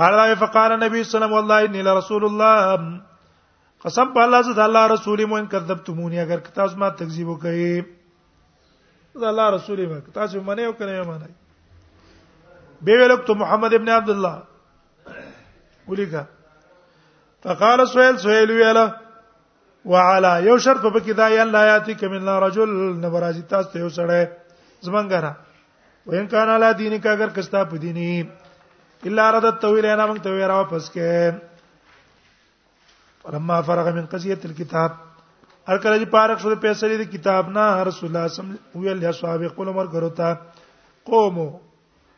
[0.00, 4.42] قال راي فقال النبي صلى الله عليه وسلم والله اني لرسول الله قسم په الله
[4.50, 9.82] زه د الله رسول مو ان کذبتمونی اگر تاسو ما تکذیب وکړي زه الله رسول
[9.94, 11.28] ما تاسو منه وکړي ما نه
[12.84, 14.36] به ویلک تو محمد ابن عبد الله
[15.88, 16.22] ولیکا
[17.42, 18.86] فقال سهيل سهيل ویلا
[19.92, 22.68] وعلى یو شرط په کې دا یا لا یاتی کمنا رجل
[23.06, 24.30] نبرازی تاسو ته یو سره
[24.88, 25.32] زمنګره
[26.06, 28.28] وین کان علی دینک اگر کستا په دینی
[29.06, 31.34] الا رد التویل انا موږ ته ویرا واپس کې
[33.24, 34.90] فلما فرغ من قضيه الكتاب
[35.68, 38.58] هر کله چې پارک شو پیسې د کتاب نه رسول الله صلی الله علیه وسلم
[38.88, 40.28] ویل یا صحابه قوم ورغړو تا
[41.12, 41.48] قومو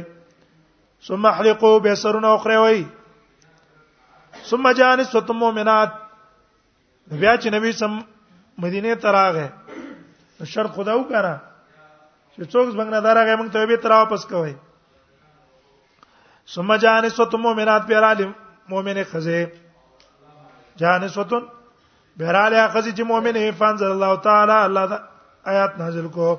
[1.08, 2.82] ثم احلقوا بسرنا اخرى وي
[4.50, 5.96] ثم جانس وتم مؤمنات
[7.22, 7.96] بیا چې نبی سم
[8.66, 11.34] مدینه ته راغې شرط خدا وکړه
[12.34, 14.54] چې څوک څنګه دراغه موږ ته به تر واپس کوي
[16.58, 18.36] ثم جانس وتم مؤمنات بیا عالم
[18.76, 19.52] مؤمنه خزه
[20.84, 21.44] جانس وتن
[22.18, 25.00] بهراله خزه چې مؤمنه فانزل الله تعالی الله
[25.52, 26.36] آیات نازل کو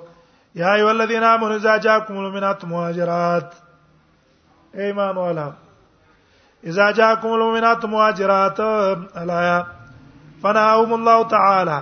[0.61, 3.51] یا ایو الذین آمنوا اذا جاءکم المؤمنات مهاجرات
[4.85, 5.49] ایمان والا
[6.73, 8.61] اذا جاءکم المؤمنات مهاجرات
[9.23, 9.59] الایا
[10.45, 11.77] فناهم الله تعالی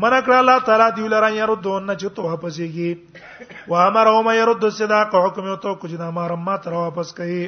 [0.00, 5.14] من کړه الله تعالی دی لره يردون چې ته واپس کیږي و امرهم يرد صداق
[5.24, 7.46] حکم او تو کج نه امر ما تر واپس کوي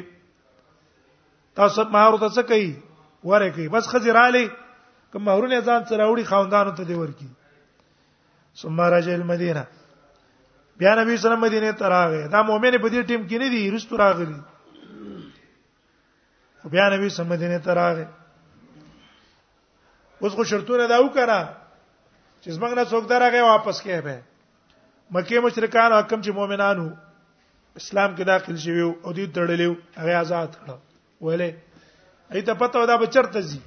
[1.59, 2.71] تاسو ما ورته څه کوي
[3.33, 4.49] وره کوي بس خزر علی
[5.11, 7.29] کوم مہرونه ځان سره وړي خاوندانو ته دی ورکی
[8.55, 9.67] ثم راجع المدینه
[10.77, 13.37] بیا نبی صلی الله علیه وسلم مدینه ته راغی دا مؤمن په دې ټیم کې
[13.43, 14.39] نه دی رستو راغلی
[16.61, 18.05] خو بیا نبی صلی الله علیه وسلم مدینه ته راغی
[20.21, 21.47] اوس خو شرطونه دا وکړه
[22.43, 24.19] چې زمنګ نه څوک درغه واپس کې به
[25.11, 26.89] مکه مشرکان حکم چې مؤمنانو
[27.75, 30.77] اسلام کې داخل شوی او دې تړلیو هغه آزاد کړه
[31.21, 31.49] ولې
[32.35, 33.61] ایته پته ودا به چرته زی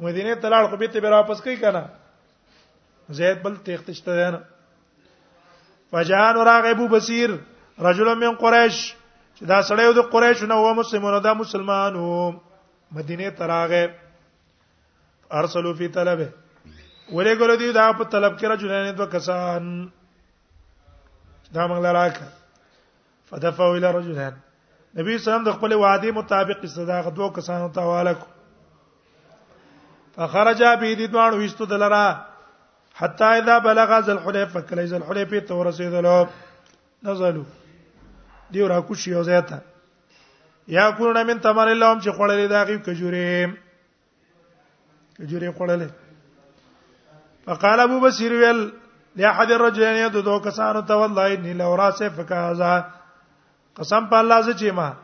[0.00, 1.84] مدینه ته لاړ خو به ته به واپس کوي کنه
[3.10, 4.40] زید بل تختشته نه
[5.90, 7.30] فجان راغ ابو بصیر
[7.78, 8.94] رجل من قریش
[9.38, 12.34] چې دا سړی د قریش نه و مسلمانو دا مسلمانو
[12.98, 13.86] مدینه تراغه
[15.40, 16.28] ارسلوا فی طلبه
[17.10, 19.68] ولې ګره دی دا په طلب کې رجلان دو کسان
[21.54, 22.16] دا موږ لراک
[23.30, 24.32] فدفعوا الى رجلان
[25.00, 28.18] نبی صلی الله علیه وسلم د خپل وعده مطابق صداقت دوه کسانو ته والک
[30.16, 32.06] فخرج به دې دوه وستو دلرا
[32.98, 36.06] حتا اذا بلغ ذل حلیفه کله ذل حلیفه ته ورسېدل
[37.04, 37.44] نزلوا
[38.52, 39.58] دی را کوشي یو ځای ته
[40.68, 43.54] یا کونه من تمر اللهم چې خړلې دا غي کجوري
[45.18, 45.88] کجوري خړلې
[47.44, 48.72] فقال ابو بصير ويل
[49.16, 52.90] لا احد الرجلين يدعو كسانو ته والله اني لو راسه فكازا
[53.76, 54.94] قسم په الله زه چې ما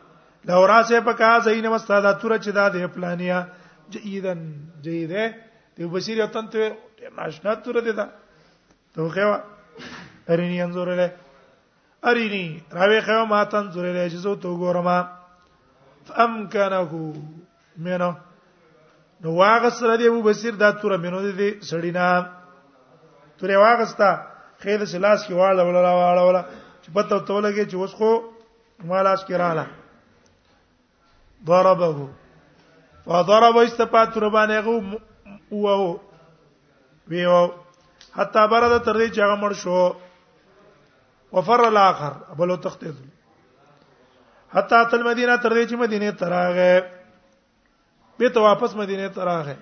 [0.44, 3.46] لو راسه فكازا اين مستاده تور چې دا د پلانیا
[3.90, 4.40] جيدن
[4.82, 5.32] جيده
[5.76, 6.72] دی بصير یو تنته
[7.02, 8.06] ته ماشنا تر دې دا
[8.94, 9.28] ته خو
[10.30, 11.08] ارینی انظر له
[12.08, 12.46] ارینی
[12.78, 14.88] راوی خو ما ته انظر له چې زه تو ګورم
[16.06, 16.80] فامکنه
[17.86, 18.10] منه
[19.22, 22.26] نو واغسر دی ابو بصیر دا تور منو دې سړینا
[23.38, 24.10] تر واغستا
[24.58, 26.42] خیر سلاس کې واړه ولا واړه ولا
[26.82, 28.12] چې پته تولګي چې اوس خو
[28.92, 29.66] مالاس کې رااله
[31.46, 32.08] ضربه
[33.10, 34.76] فضرب استفات ربانه غو
[35.50, 35.98] وو
[37.12, 37.40] ویو
[38.16, 39.78] حتی برده تر دې چې هغه مړ شو
[41.38, 42.96] وفر الاخر بلو تختید
[44.56, 46.72] حتی تل مدینه تر دې چې مدینه تراغه
[48.22, 49.56] به ته واپس مدینه تراغه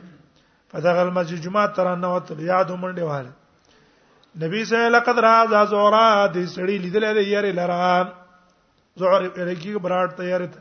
[0.73, 3.33] فدغل مسجد جمعه تر نه وت یاد منډه واله
[4.43, 7.85] نبی سه لقد را ذا زورا دې سړی لیدل دې یاري لرا
[9.03, 10.61] زور الکی براټ تیار ته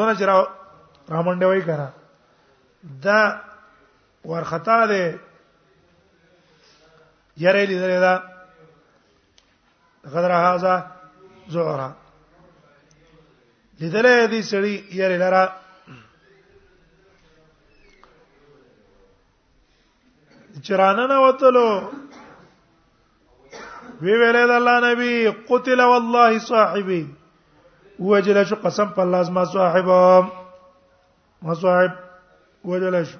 [0.00, 0.38] دونه چې را
[1.22, 1.88] منډه وای کړه
[3.08, 3.22] دا
[4.32, 5.27] ورختا دې
[7.44, 8.14] یره لیدل دا
[10.12, 10.74] غدر هاذا
[11.52, 11.90] زورا
[13.80, 15.44] لیدل دې سړی یره لرا
[20.66, 21.68] چرانه نه وتلو
[24.02, 25.12] وی ویلې د الله نبی
[25.50, 27.02] قتل والله صاحبي
[28.08, 29.88] وجل شو قسم په الله زما صاحب
[31.46, 31.92] ما صاحب
[32.68, 33.18] وجل شو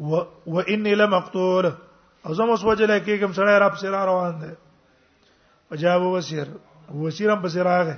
[0.00, 1.72] و واني لمقتول
[2.26, 4.50] او زما اوس وجه لکه کوم سړی را پسې را روان دی
[5.70, 6.46] وجاب وسیر
[7.02, 7.96] وسیرم پسې راغی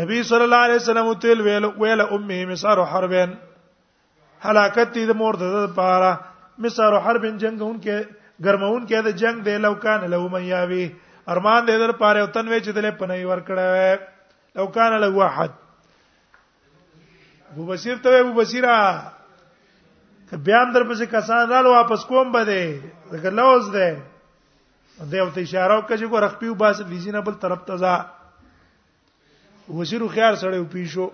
[0.00, 3.30] نبی صلی الله علیه وسلم تل ویل ویل امه مسار حربن
[4.44, 6.20] هلاکت دې مور د پاره
[6.66, 7.96] مسار حربن جنگون کې
[8.44, 10.88] ګرمون کې د جنگ دی لو کان لو من یاوی
[11.28, 13.98] ارمان دې در پاره او تن وچ دلې پنې ور کړه
[14.60, 15.50] لو کان لو واحد
[17.52, 19.17] ابو بصیر ته ابو بصیره
[20.36, 24.02] بیا هم در پسې کسان رال واپس کوم بده دغه لوز ده
[25.12, 28.04] دا یو ته اشاره وکړي چې ګور خپل باس ویزینه بل طرف ته ځه
[29.78, 31.08] وزیر خيار سره پیښو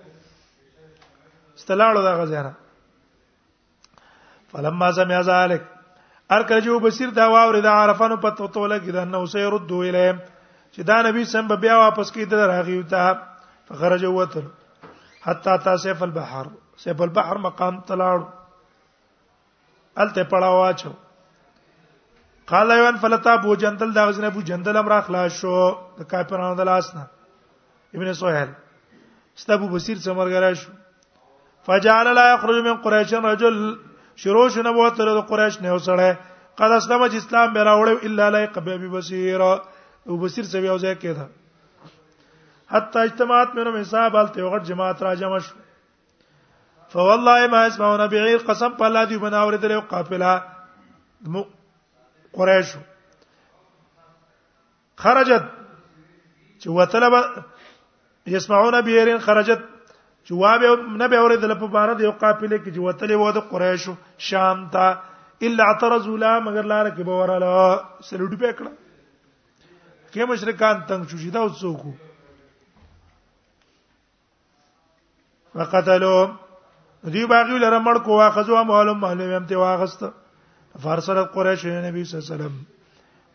[1.57, 2.51] استلاړو دا غزیرا
[4.53, 5.62] فلما سمع ذلك
[6.37, 10.19] ارکجو بصیر دا واور دا عرفانو پتو توله کې دا نو سه ردو الیهم
[10.73, 13.11] چې دا نبی سم بیا واپس کیدل راغی وتا
[13.69, 14.43] فخرج وتر
[15.27, 16.47] حتا تا سیف البحر
[16.85, 18.25] سیف البحر مقام تلاړو
[20.03, 20.90] الته پړاو واچو
[22.53, 25.55] قال ایوان فلتا بو جندل دا غزنه بو جندل امر اخلاص شو
[25.99, 27.07] د کافرانو د لاس نه
[27.99, 28.51] ابن سهيل
[29.42, 30.70] ستبو بصیر څمرګرا شو
[31.68, 33.61] فجعل لا يخرج من قريش رجل
[34.22, 36.16] شروع شنه بو تر د قریش نه وسړه
[36.62, 40.95] قد اسلم چې اسلام به راوړ الا لا قبي بصیر او بصیر څه یو ځای
[40.95, 41.26] کېده
[42.70, 45.55] حتی اجتماعات مې نو حساب الته وغټ جماعت را جمع شو
[46.95, 50.32] فوالله ما اسمعون بعير قسم په الله دی بنا اورېدل یو قافله
[52.36, 52.70] قریش
[55.05, 55.49] خرجت
[56.62, 57.14] چې وتلب
[58.36, 59.62] يسمعون بعير خرجت
[60.30, 60.64] جواب
[61.01, 63.88] نه به اورېدل په بار دی یو قافله کې چې وتلې و د قریش
[64.28, 64.86] شام ته
[65.51, 67.80] الا اعترضوا لا مگر لار کې به وراله
[68.11, 68.72] سلوټ په کړه
[70.12, 71.92] کې مشرکان تنگ شو شیدا وڅوکو
[75.55, 76.40] وقتلهم
[77.12, 80.05] دی باغی لره مړ کو واخذو معلوم مهلو يم ته واغست
[80.82, 82.55] فارسره قریش نبی صلی الله علیه وسلم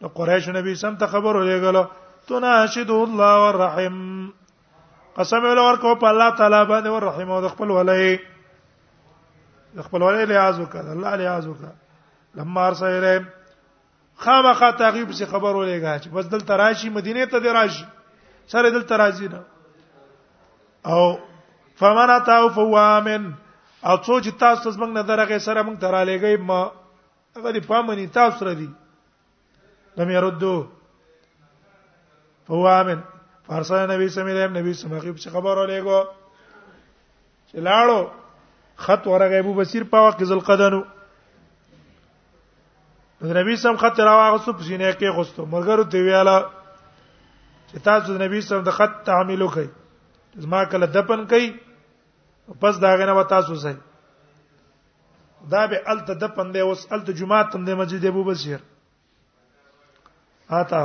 [0.02, 4.00] نو قریش نبی سم ته خبر ولې ولېګلو تناشد الله والرحیم
[5.20, 8.16] قسم ویل ورکو په الله تعالی باندې رحیم او خپل ولای
[9.90, 13.26] خپل ولای لیاز وکړه الله لیاز وکړه لما ارسله
[14.24, 17.86] خامخا تعقیب سي خبر ولېګا چې بس دل تراشی مدینه ته دی دراشی
[18.56, 19.42] سره دل تراشی نه
[20.94, 21.14] او
[21.84, 23.49] فمن اتاو فوامن فو
[23.84, 26.60] او څو چې تاسو زمنګ نه درغه سره موږ تراله گئی ما
[27.36, 28.70] هغه دی پامنی تاسو را دي
[29.98, 30.56] لم يردو
[32.48, 33.00] فهو امن
[33.48, 36.02] فارسل نبی سمې دیم نبی سمې خو څه خبر ولېګو
[37.50, 38.10] چې لاړو
[38.88, 40.82] خط ورغه ابو بصیر په وخت ذل قدنو
[43.40, 46.36] نبی سم خط راوغه په سینې کې غوستو مرګرو دی ویاله
[47.72, 49.68] چې تاسو نبی سم د خط تعامل وکړي
[50.46, 51.69] زما کله دپن کړي
[52.60, 53.78] پس دا غنه وتا سوسه
[55.52, 58.58] دا به الته د پندې اوس الته جمعه تم د مسجد ابو بشیر
[60.50, 60.82] آتا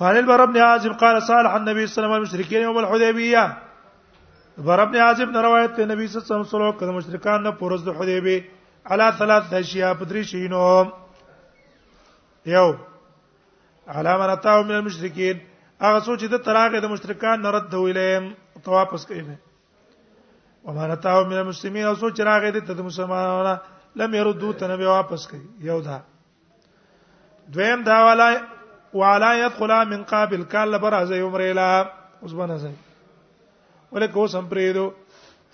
[0.00, 3.56] وعن البر بن عازب قال صالح النبي صلى الله عليه وسلم المشركين يوم الحديبيه
[4.58, 7.84] بر بن عازب نه روایت ته نبی صلی الله علیه وسلم کله مشرکان نه پورز
[7.84, 8.40] د حدیبی
[8.86, 10.90] علا ثلاث اشیاء پدری شینو
[12.46, 12.74] یو
[13.88, 15.40] علامه نتاو من المشرکین
[15.84, 18.12] هغه سوچ د تراغه د مشرکان نرد ویلې
[18.66, 19.22] ته واپس کوي
[20.68, 23.54] وما نتاو من المسلمین او سوچ راغې د ته مسلمانانو
[24.02, 25.98] لم يردو ته نه واپس کوي یو دا
[27.56, 28.28] دویم دا والا
[29.00, 31.66] وعلا يدخل من قابل کال لبر از عمره لا
[32.22, 32.74] اوس باندې ځي
[33.96, 34.86] ولکه اوس هم پریدو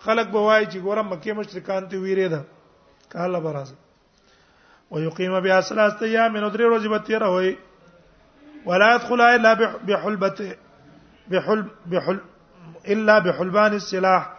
[0.05, 2.45] خلق به وای چې ګورم مکه مشرکان ته ویری ده
[3.17, 3.75] کال لبر از
[4.91, 7.53] ويقيم بها ثلاثه ايام نو درې ورځې به تیر وي
[8.65, 9.55] ولا يدخل الا
[9.87, 10.55] بحلبته
[11.31, 12.21] بحلب بحلب
[12.89, 14.31] الا بحلبان السلاح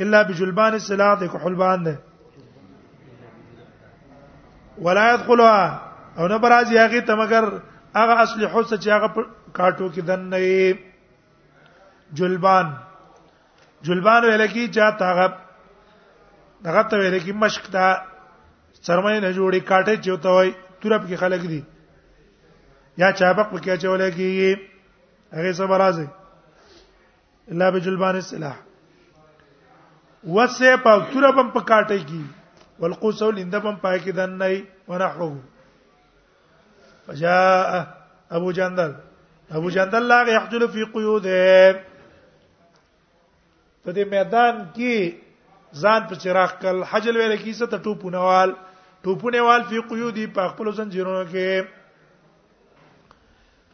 [0.00, 1.98] الا بجلبان السلاح د حلبان ده
[4.78, 7.44] ولا يدخلها او نه برازي هغه ته مگر
[7.96, 9.08] هغه اصلي حوسه چې هغه
[9.58, 10.76] کاټو کې دن نه
[12.14, 12.74] جلبان
[13.82, 15.38] جلبان ویل کی چا تاغه
[16.64, 17.86] دغه ته ویل کی مشک دا
[18.82, 21.62] سرمایه نه جوړي کاټه چوتوي تورب کې خلک دي
[22.98, 24.52] یا چابق پکې چولې کیږي
[25.38, 26.06] هغه صبر راځي
[27.54, 28.56] الا بجلبان السلاح
[30.36, 32.22] وسه په تور بم په کاټي کی
[32.84, 34.48] والقوسو لند بم پای کی دن نه
[34.88, 35.36] ونحوه
[37.06, 37.86] فجاء
[38.38, 38.92] ابو جندل
[39.60, 41.44] ابو جندل لا يحجل في قيوده
[43.84, 45.20] په دې میدان کې
[45.84, 48.50] ځان په چراغ کل حجل ویل کیسه ته ټوپونه وال
[49.04, 51.50] ټوپونه وال په قیودی په خپل زنجیرونو کې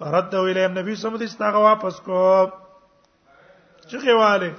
[0.04, 2.20] فرد ویله نبی سم دې ستاغه واپس کو
[3.90, 4.50] چغه والے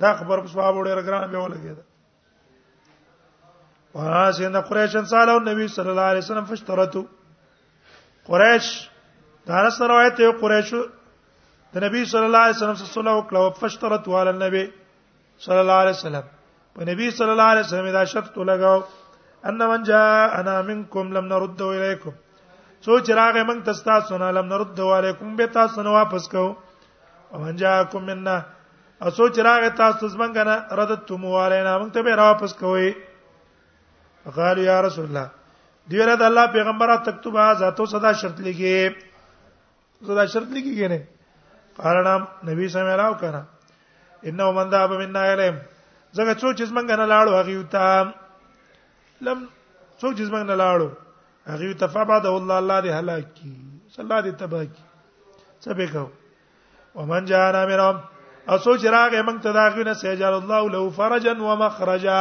[0.00, 1.82] دا خبر په سواب وړه رګران به ولګی دا
[3.94, 7.02] واسه نه قریشن سالو نبی صلی الله علیه وسلم فشترتو
[8.30, 8.70] قریش
[9.48, 10.82] دا رس روایت یو قریشو
[11.74, 14.64] د نبی صلی الله علیه وسلم سره صلح وکړه فشترت علی النبی
[15.48, 16.22] صلی الله علیه وسلم
[16.78, 18.80] په نبی صلی الله علیه وسلم دا شرط لګاو
[19.48, 22.12] ان من جاءنا منکم لم نرد الیکم
[22.84, 26.44] سوچ راغه من تستا سنا لم نرد علیکم به تاسو نه واپس کو
[27.34, 28.36] او ان جاءکم منا
[29.02, 32.90] او سوچ راغه تاسو زمنګ نه ردتم علینا موږ ته به را واپس کوی
[34.36, 35.26] قال یا رسول الله
[35.90, 38.76] دیره د الله پیغمبره تکتب ذاتو صدا شرط لګي
[40.06, 41.00] صدا شرط لګي کنه
[41.82, 42.14] قالنا
[42.50, 43.42] نبی صلی الله علیه وسلم کنه
[44.28, 45.56] انه من ذهب منا الیم
[46.16, 48.08] زګه څو چې زمنګ نه لاړو هغه یو تام
[49.26, 49.38] لم
[50.00, 50.88] څوک چې زمنګ نه لاړو
[51.52, 53.52] هغه تفابد الله الله دې هلاک کی
[54.00, 54.84] الله دې تبا کی
[55.62, 56.06] څه به کو
[57.00, 57.96] ومن جاءنا مرام
[58.50, 62.16] او سوچ راغې موږ ته داغې نه سيجال الله له فرجا ومخرجا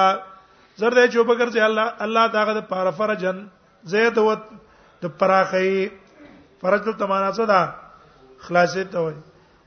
[0.80, 3.43] زر دې چوب کړ چې الله الله داغه د پاره فرجن
[3.95, 4.28] زید و
[5.02, 5.91] د پراخې
[6.62, 7.62] فرج د تمانا څه ده
[8.47, 9.16] خلاصې ته وای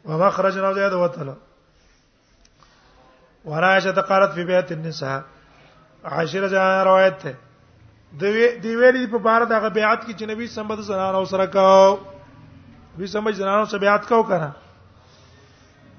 [0.08, 1.34] ومخرجا زید و تعالی
[3.50, 5.20] ورائشه قالت في بيت النساء
[6.10, 7.22] عاشر ځان روایت
[8.20, 11.98] ده دی ویلي په بار دغه بیعت کې چې نبی سمبد زنانو سره کاو
[12.94, 14.50] نبی سمبد زنانو سره بیعت کاو کنه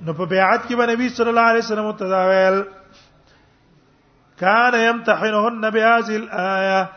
[0.07, 2.59] نو په بیعت کې به نبی صلی الله علیه وسلم تداویل
[4.43, 6.89] کان یمتحنهن بهذه الايه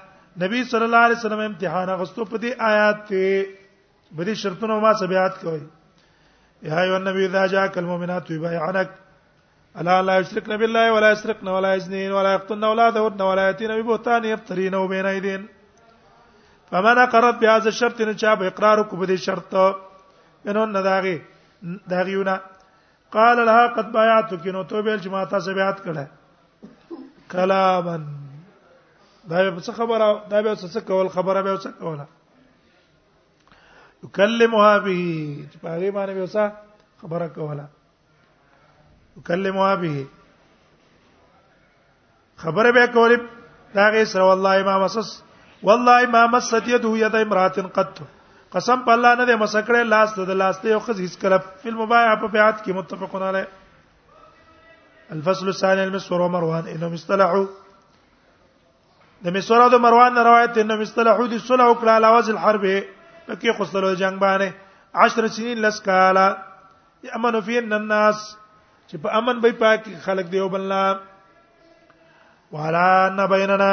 [0.45, 3.47] نبی صلی الله علیه وسلم امتحان غستو په دې آیات ته
[4.13, 5.61] به دې شرطونو ما سره بیعت کوي
[6.69, 8.91] یا ایو نبی اذا جاءك المؤمنات يبايعنك
[9.81, 14.83] الا لا يشركن بالله ولا يسرقن ولا يزنين ولا يقتلن اولادهن ولا ياتين ببهتان يفترينه
[14.93, 15.43] بين ايديهن
[16.71, 19.53] فمن اقرت بهذا الشرط ان شاب اقرار کو بده شرط
[20.49, 21.17] انهن داغي
[21.91, 22.35] داغيونه
[23.17, 26.05] قال لها قد بايعتك نو توبه چې ما تاسو بیعت کړه
[27.33, 27.97] کلاما
[29.31, 32.07] دا به څه خبره دا به څه کول خبره به څه کوله
[34.05, 34.97] یکلمها به
[35.53, 36.45] چې په هغه باندې به څه
[37.03, 37.76] خبره کوله
[39.21, 40.07] یکلموا به
[42.43, 43.13] خبر به کول
[43.75, 45.09] داغه غي سره والله ما مسس
[45.63, 47.95] والله ما مست يده يد امرات قط
[48.53, 51.79] قسم په الله نه دې مسکړې لاس د لاس ته یو خز هیڅ کړه فلم
[51.83, 53.45] مبايع په بیات کې متفقون علی
[55.15, 57.47] الفصل الثاني المسور ومروان انهم اصطلحوا
[59.25, 62.65] د مسور او مروان روایت انهم اصطلحوا د صلح وکړه لواز الحرب
[63.27, 64.53] پکې خسرو جنگ باندې
[64.95, 66.27] 10 سنين لسکاله
[67.09, 68.27] يأمن فيهن الناس
[68.89, 70.81] چې په امن به پاک خلک دیو بلنا
[72.53, 73.73] والا نه بیننا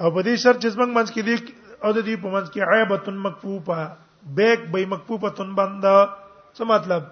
[0.00, 1.36] او په دې شرط چې څنګه منځ کې دی
[1.84, 3.96] او د دې په منځ کې عیبتن مکفوفه
[4.38, 5.84] بیک به مکفوفه تن بند
[6.56, 7.02] څه مطلب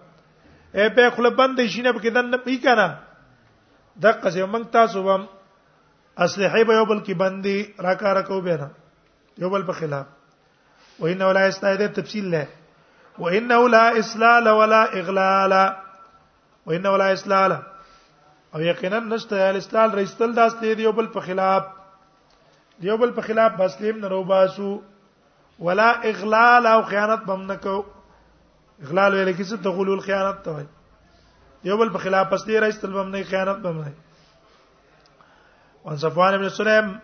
[0.75, 2.89] ای به خپل بند شي نه پکې دن نه پی کنه
[4.03, 5.21] د قصې موږ تاسو هم
[6.17, 8.69] اصلحې به یو بل کې بندي راکاره کو به نه
[9.45, 10.07] یو بل په خلاف
[11.05, 12.49] وانه ولا استعاده تفصیل له
[13.19, 15.53] وانه لا اصلال ولا اغلال
[16.67, 17.53] وإنه ولا اسلال
[18.55, 21.65] او یقینا نشته اسلال رئیسل داس دی یو بل په خلاف
[22.89, 24.73] یو بل په خلاف مسلم نه روباسو
[25.67, 27.75] ولا اغلال او خیانت بم نکو
[28.83, 30.65] اغلال ویل کی څه تغلول خیانت ته وای
[31.71, 33.93] یو بل په خلاف پس دی رئیسل بم نه خیانت بم نه
[35.85, 36.95] وان صفوان ابن سليم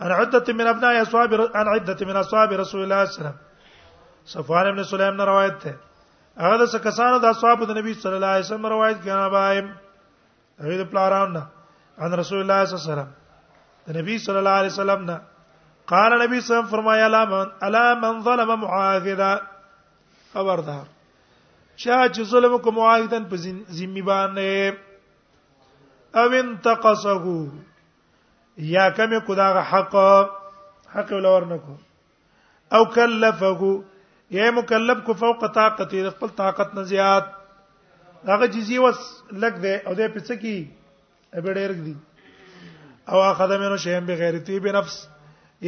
[0.00, 3.36] ان عدة من ابناء اصحاب ان عدة من اصحاب رسول الله صلی الله علیه وسلم
[4.36, 5.74] صفوان ابن سليم نے روایت ہے
[6.42, 9.66] هغه د سکسانو د اصحاب د نبی صلی الله علیه وسلم روایت کړه بایم
[10.64, 11.42] هغه د پلاران نه
[12.02, 13.12] ان رسول الله صلی الله علیه وسلم
[13.86, 15.16] د نبی صلی الله علیه وسلم نه
[15.92, 19.32] قال نبی صلی الله علیه فرمایا الا من الا من ظلم معاهدا
[20.34, 20.86] خبردار
[21.84, 24.60] چا چې ظلم کو معاذن په ذمہ باندې
[26.20, 27.26] او انتقصه
[28.74, 29.94] یا کمه کو دا حق
[30.94, 31.74] حق ولور نکو
[32.76, 33.62] او کلفه
[34.34, 37.26] یا مکلف کو فوق طاقت د خپل طاقت نه زیات
[38.28, 38.98] هغه جزیه وس
[39.44, 40.56] لګ دی او د پڅ کی
[41.38, 41.94] ابډیر دی
[43.10, 44.96] او اخذ منه شی بغیر تی بنفس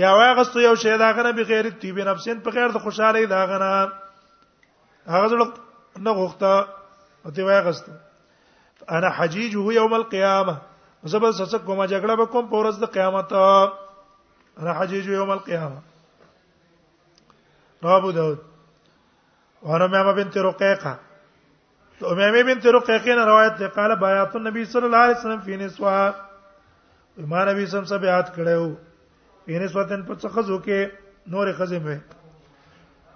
[0.03, 3.71] یا واغست یو شی دا غنه بغیر تی بنفس په غیر د خوشاله دا غنه
[5.15, 5.49] هغه زړه
[6.07, 6.53] نه غوښته
[7.27, 7.87] او دی واغست
[8.97, 10.57] انا حجیجه یوم القیامه
[11.15, 13.33] زبر سسک کومه جګړه به کوم په ورځ د قیامت
[14.61, 15.81] انا حجیجه یوم القیامه
[17.83, 18.39] رواه ابو داود
[19.63, 20.99] وعن امامه بنت رقيقه
[22.03, 25.97] امامه بنت رقيقه نے روایت ده قال بیات النبي صلی الله علیه وسلم فی نسوا
[27.35, 28.69] ما نبی سم سب بیات کړو
[29.47, 31.97] فی نسوتن په څه خزو کې نور خزم وي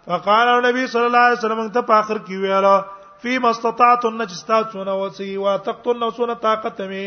[0.06, 2.76] فقال النبي صلی الله علیه وسلم ته په اخر کې ویاله
[3.24, 7.02] فی مستطاعت النجستات سنه وسی واتقت النسونه طاقت می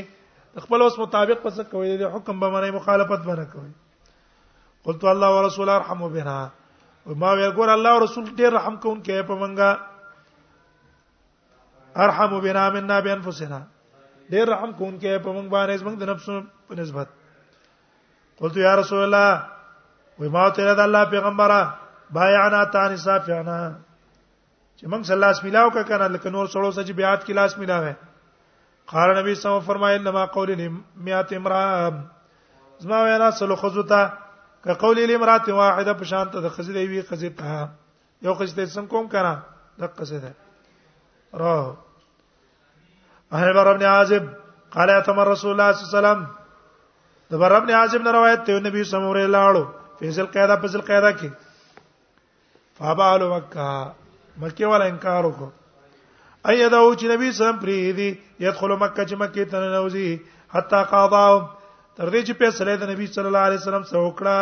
[0.65, 3.69] خپل اوس مطابق پس کوي د حکم به معنی مخالفت ونه کوي
[4.89, 6.35] قلت الله ورسول ارحمو بنا
[7.05, 9.69] ما ویل ګور الله رسول ډیر رحم کوون کې په منګه
[12.05, 13.59] ارحم بنا منا بانفسنا
[14.33, 17.07] ډیر رحم کوون کې په منګ باندې زمنګ د نفسو په نسبت
[18.41, 19.31] قلت یا رسول الله
[20.19, 21.61] و ما ته رد الله پیغمبره
[22.17, 23.59] بایعنا تانی صافیانا
[24.77, 27.57] چې موږ صلی الله علیه وسلم کا کنه لکه نور سړو سچ بیات کې لاس
[27.61, 27.93] ملاوه
[28.91, 31.65] قال نبی صلی الله علیه وسلم فرمایل لما قول 100 امرا
[32.83, 34.03] زما وینا سلو خذوتا
[34.65, 37.57] که قول الامرات واحده په شان ته د خزیدې وی خزی ته
[38.27, 39.33] یو خزیدې سم کوم کنه
[39.81, 40.31] د قصیده
[41.41, 41.57] را
[43.39, 44.23] اهل بر ابن عازب
[44.75, 46.23] قال اتم رسول الله صلی الله علیه وسلم
[47.33, 50.81] د بر ابن عازب نه روایت ته نبی صلی الله علیه وسلم فیصل قاعده فیصل
[50.87, 51.29] قاعده کې
[52.77, 53.69] فابال مکه
[54.45, 58.09] مکه ولا انکار وکړه ايده چې نبی صلی الله علیه وسلم پریدي
[58.47, 60.21] يدخل مکه چې مکه ته نوځي
[60.55, 61.49] حتا قضاهم
[61.97, 64.37] تر دې چې فیصله د نبی صلی الله علیه وسلم سره وکړه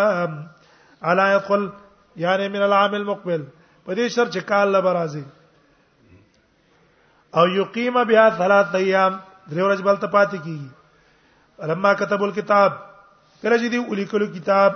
[1.12, 1.66] الا يدخل
[2.26, 3.44] یعنی من العام المقبل
[3.88, 5.24] په دې شرط چې کال لا برازي
[7.42, 9.14] او یقیم بها ثلاث ایام
[9.52, 12.72] درې ورځې بل ته پاتې کیږي لما كتب الكتاب
[13.42, 14.74] کله چې دی ولیکلو کتاب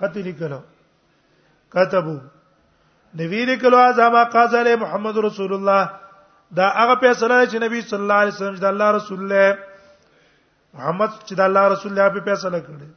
[0.00, 0.60] خط لیکلو
[1.76, 2.16] كتبو
[3.18, 5.90] نبی لیکلو ازما قازله محمد رسول الله
[6.58, 9.54] دا هغه فیصله چې نبی صلی الله علیه وسلم د الله رسول له
[10.78, 12.88] محمد چې د الله رسول الله په فیصله کړی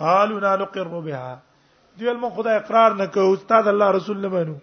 [0.00, 1.30] قالوا لا نقر بها
[2.00, 4.56] دی علم خدای اقرار نه کوي استاد الله رسول نه منو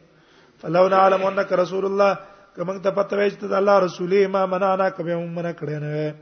[0.64, 2.12] فلو نعلم انك رسول الله
[2.58, 5.78] کوم ته پته وایي چې د الله رسول ما منا نه کوي هم نه کړی
[5.86, 6.16] نه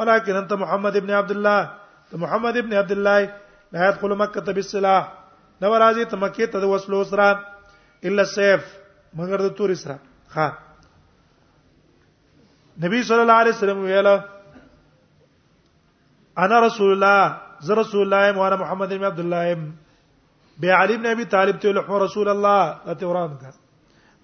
[0.00, 1.70] ولكن انت محمد ابن عبد الله
[2.10, 3.32] ته محمد ابن عبد الله
[3.76, 5.08] لا يدخل مكه بالسلاح
[5.64, 7.30] نو راځي ته مکه ته د وسلو سره
[8.10, 8.64] الا سيف
[9.22, 9.96] مگر د تور سره
[10.36, 10.52] ها
[12.82, 14.14] نبی صلی الله علیه وسلم ویله
[16.38, 19.72] انا رسول الله زه رسول الله وانا محمد بن عبد الله
[20.60, 23.50] بي علي بن ابي طالب ته له رسول الله ته وران کا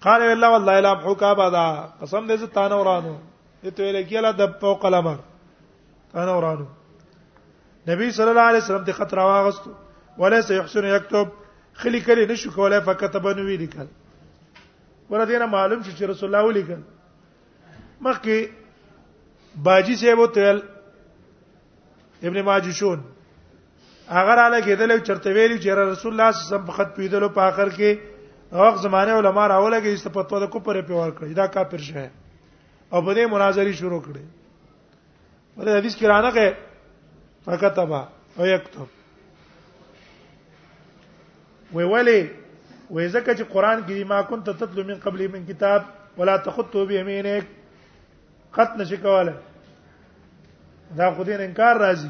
[0.01, 1.67] قال الله والله لا حق بدا
[2.01, 3.15] قسم دې زه تانه ورانو
[3.63, 5.07] دې ته ویل کېلا د پو قلم
[6.15, 6.65] انا ورانو
[7.89, 9.65] نبی صلی الله علیه وسلم ته خطر واغست
[10.17, 11.27] ولا سيحسن يكتب
[11.73, 13.87] خلي کلی نشو کولای فكتب نو وی لیکل
[15.09, 16.81] ورته معلوم شو چې رسول الله ولیکل
[18.01, 20.59] مخکې باجی سیبو تل
[22.23, 23.03] ابن ماجشون
[24.09, 27.41] هغه را لګیدل چرته ویلی چې رسول الله صلی الله علیه وسلم خط پیدلو په
[27.41, 27.97] اخر کې
[28.53, 32.09] هغه زمانه علما راولګي چې پتو د کوپر په ور کړی دا کافر شه
[32.93, 34.25] او په دې مناظری شروع کړي
[35.55, 36.53] په دې حدیث کې رانغه
[37.45, 38.01] فكتبا
[38.37, 38.87] او یكتب
[41.75, 42.21] وی ولی
[42.91, 45.83] وی زکه چې قران کې ما كنت تتلو من قبل من کتاب
[46.17, 47.45] ولا تخطو بيمينك
[48.53, 49.35] قط نشي کوله
[50.97, 52.09] دا خو دین انکار راځي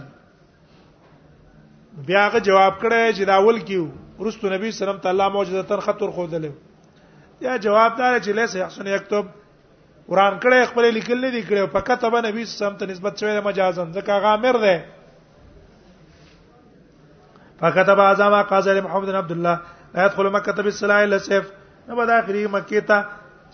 [2.07, 3.85] بیا هغه جواب کړی چې دا اول کیو
[4.19, 6.47] ورستو نبی سلام تعالی معجزه تر خطر خو دل
[7.41, 9.25] یا جواب دار چې لیسه احسن یكتب
[10.11, 13.91] قران کړه خپل لیکل نه دی کړو په کتب نبی سلام ته نسبت شوی مجازن
[13.93, 14.77] ځکه غامر دی
[17.61, 19.59] فكتب اعظم قاضي محمد بن عبد الله
[19.93, 21.51] لا يدخل مكه بالسلاء الا سيف
[21.89, 23.05] نو به داخلي مکه ته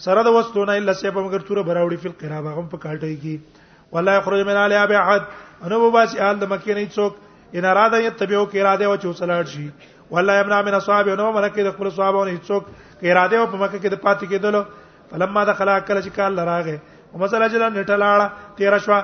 [0.08, 3.64] سره د وستونه الا سيف مگر توره براوړي فل قرابه هم په کالټي کې
[3.96, 5.22] ولا يخرج من عليها بأحد
[5.64, 7.14] انه مباس اهل د مکه نه څوک
[7.60, 9.72] ان اراده یتبعو کې اراده او چوسلاړ شي
[10.16, 12.64] ولا يمنع من اصحاب انه ملک د خپل صحابه نه څوک
[13.02, 14.64] کې اراده او په مکه کې د پاتې کېدل
[15.12, 16.80] فلما دخل اکل چې کال لراغه
[17.14, 18.98] او مسله جلا نټلاړه تیر شوا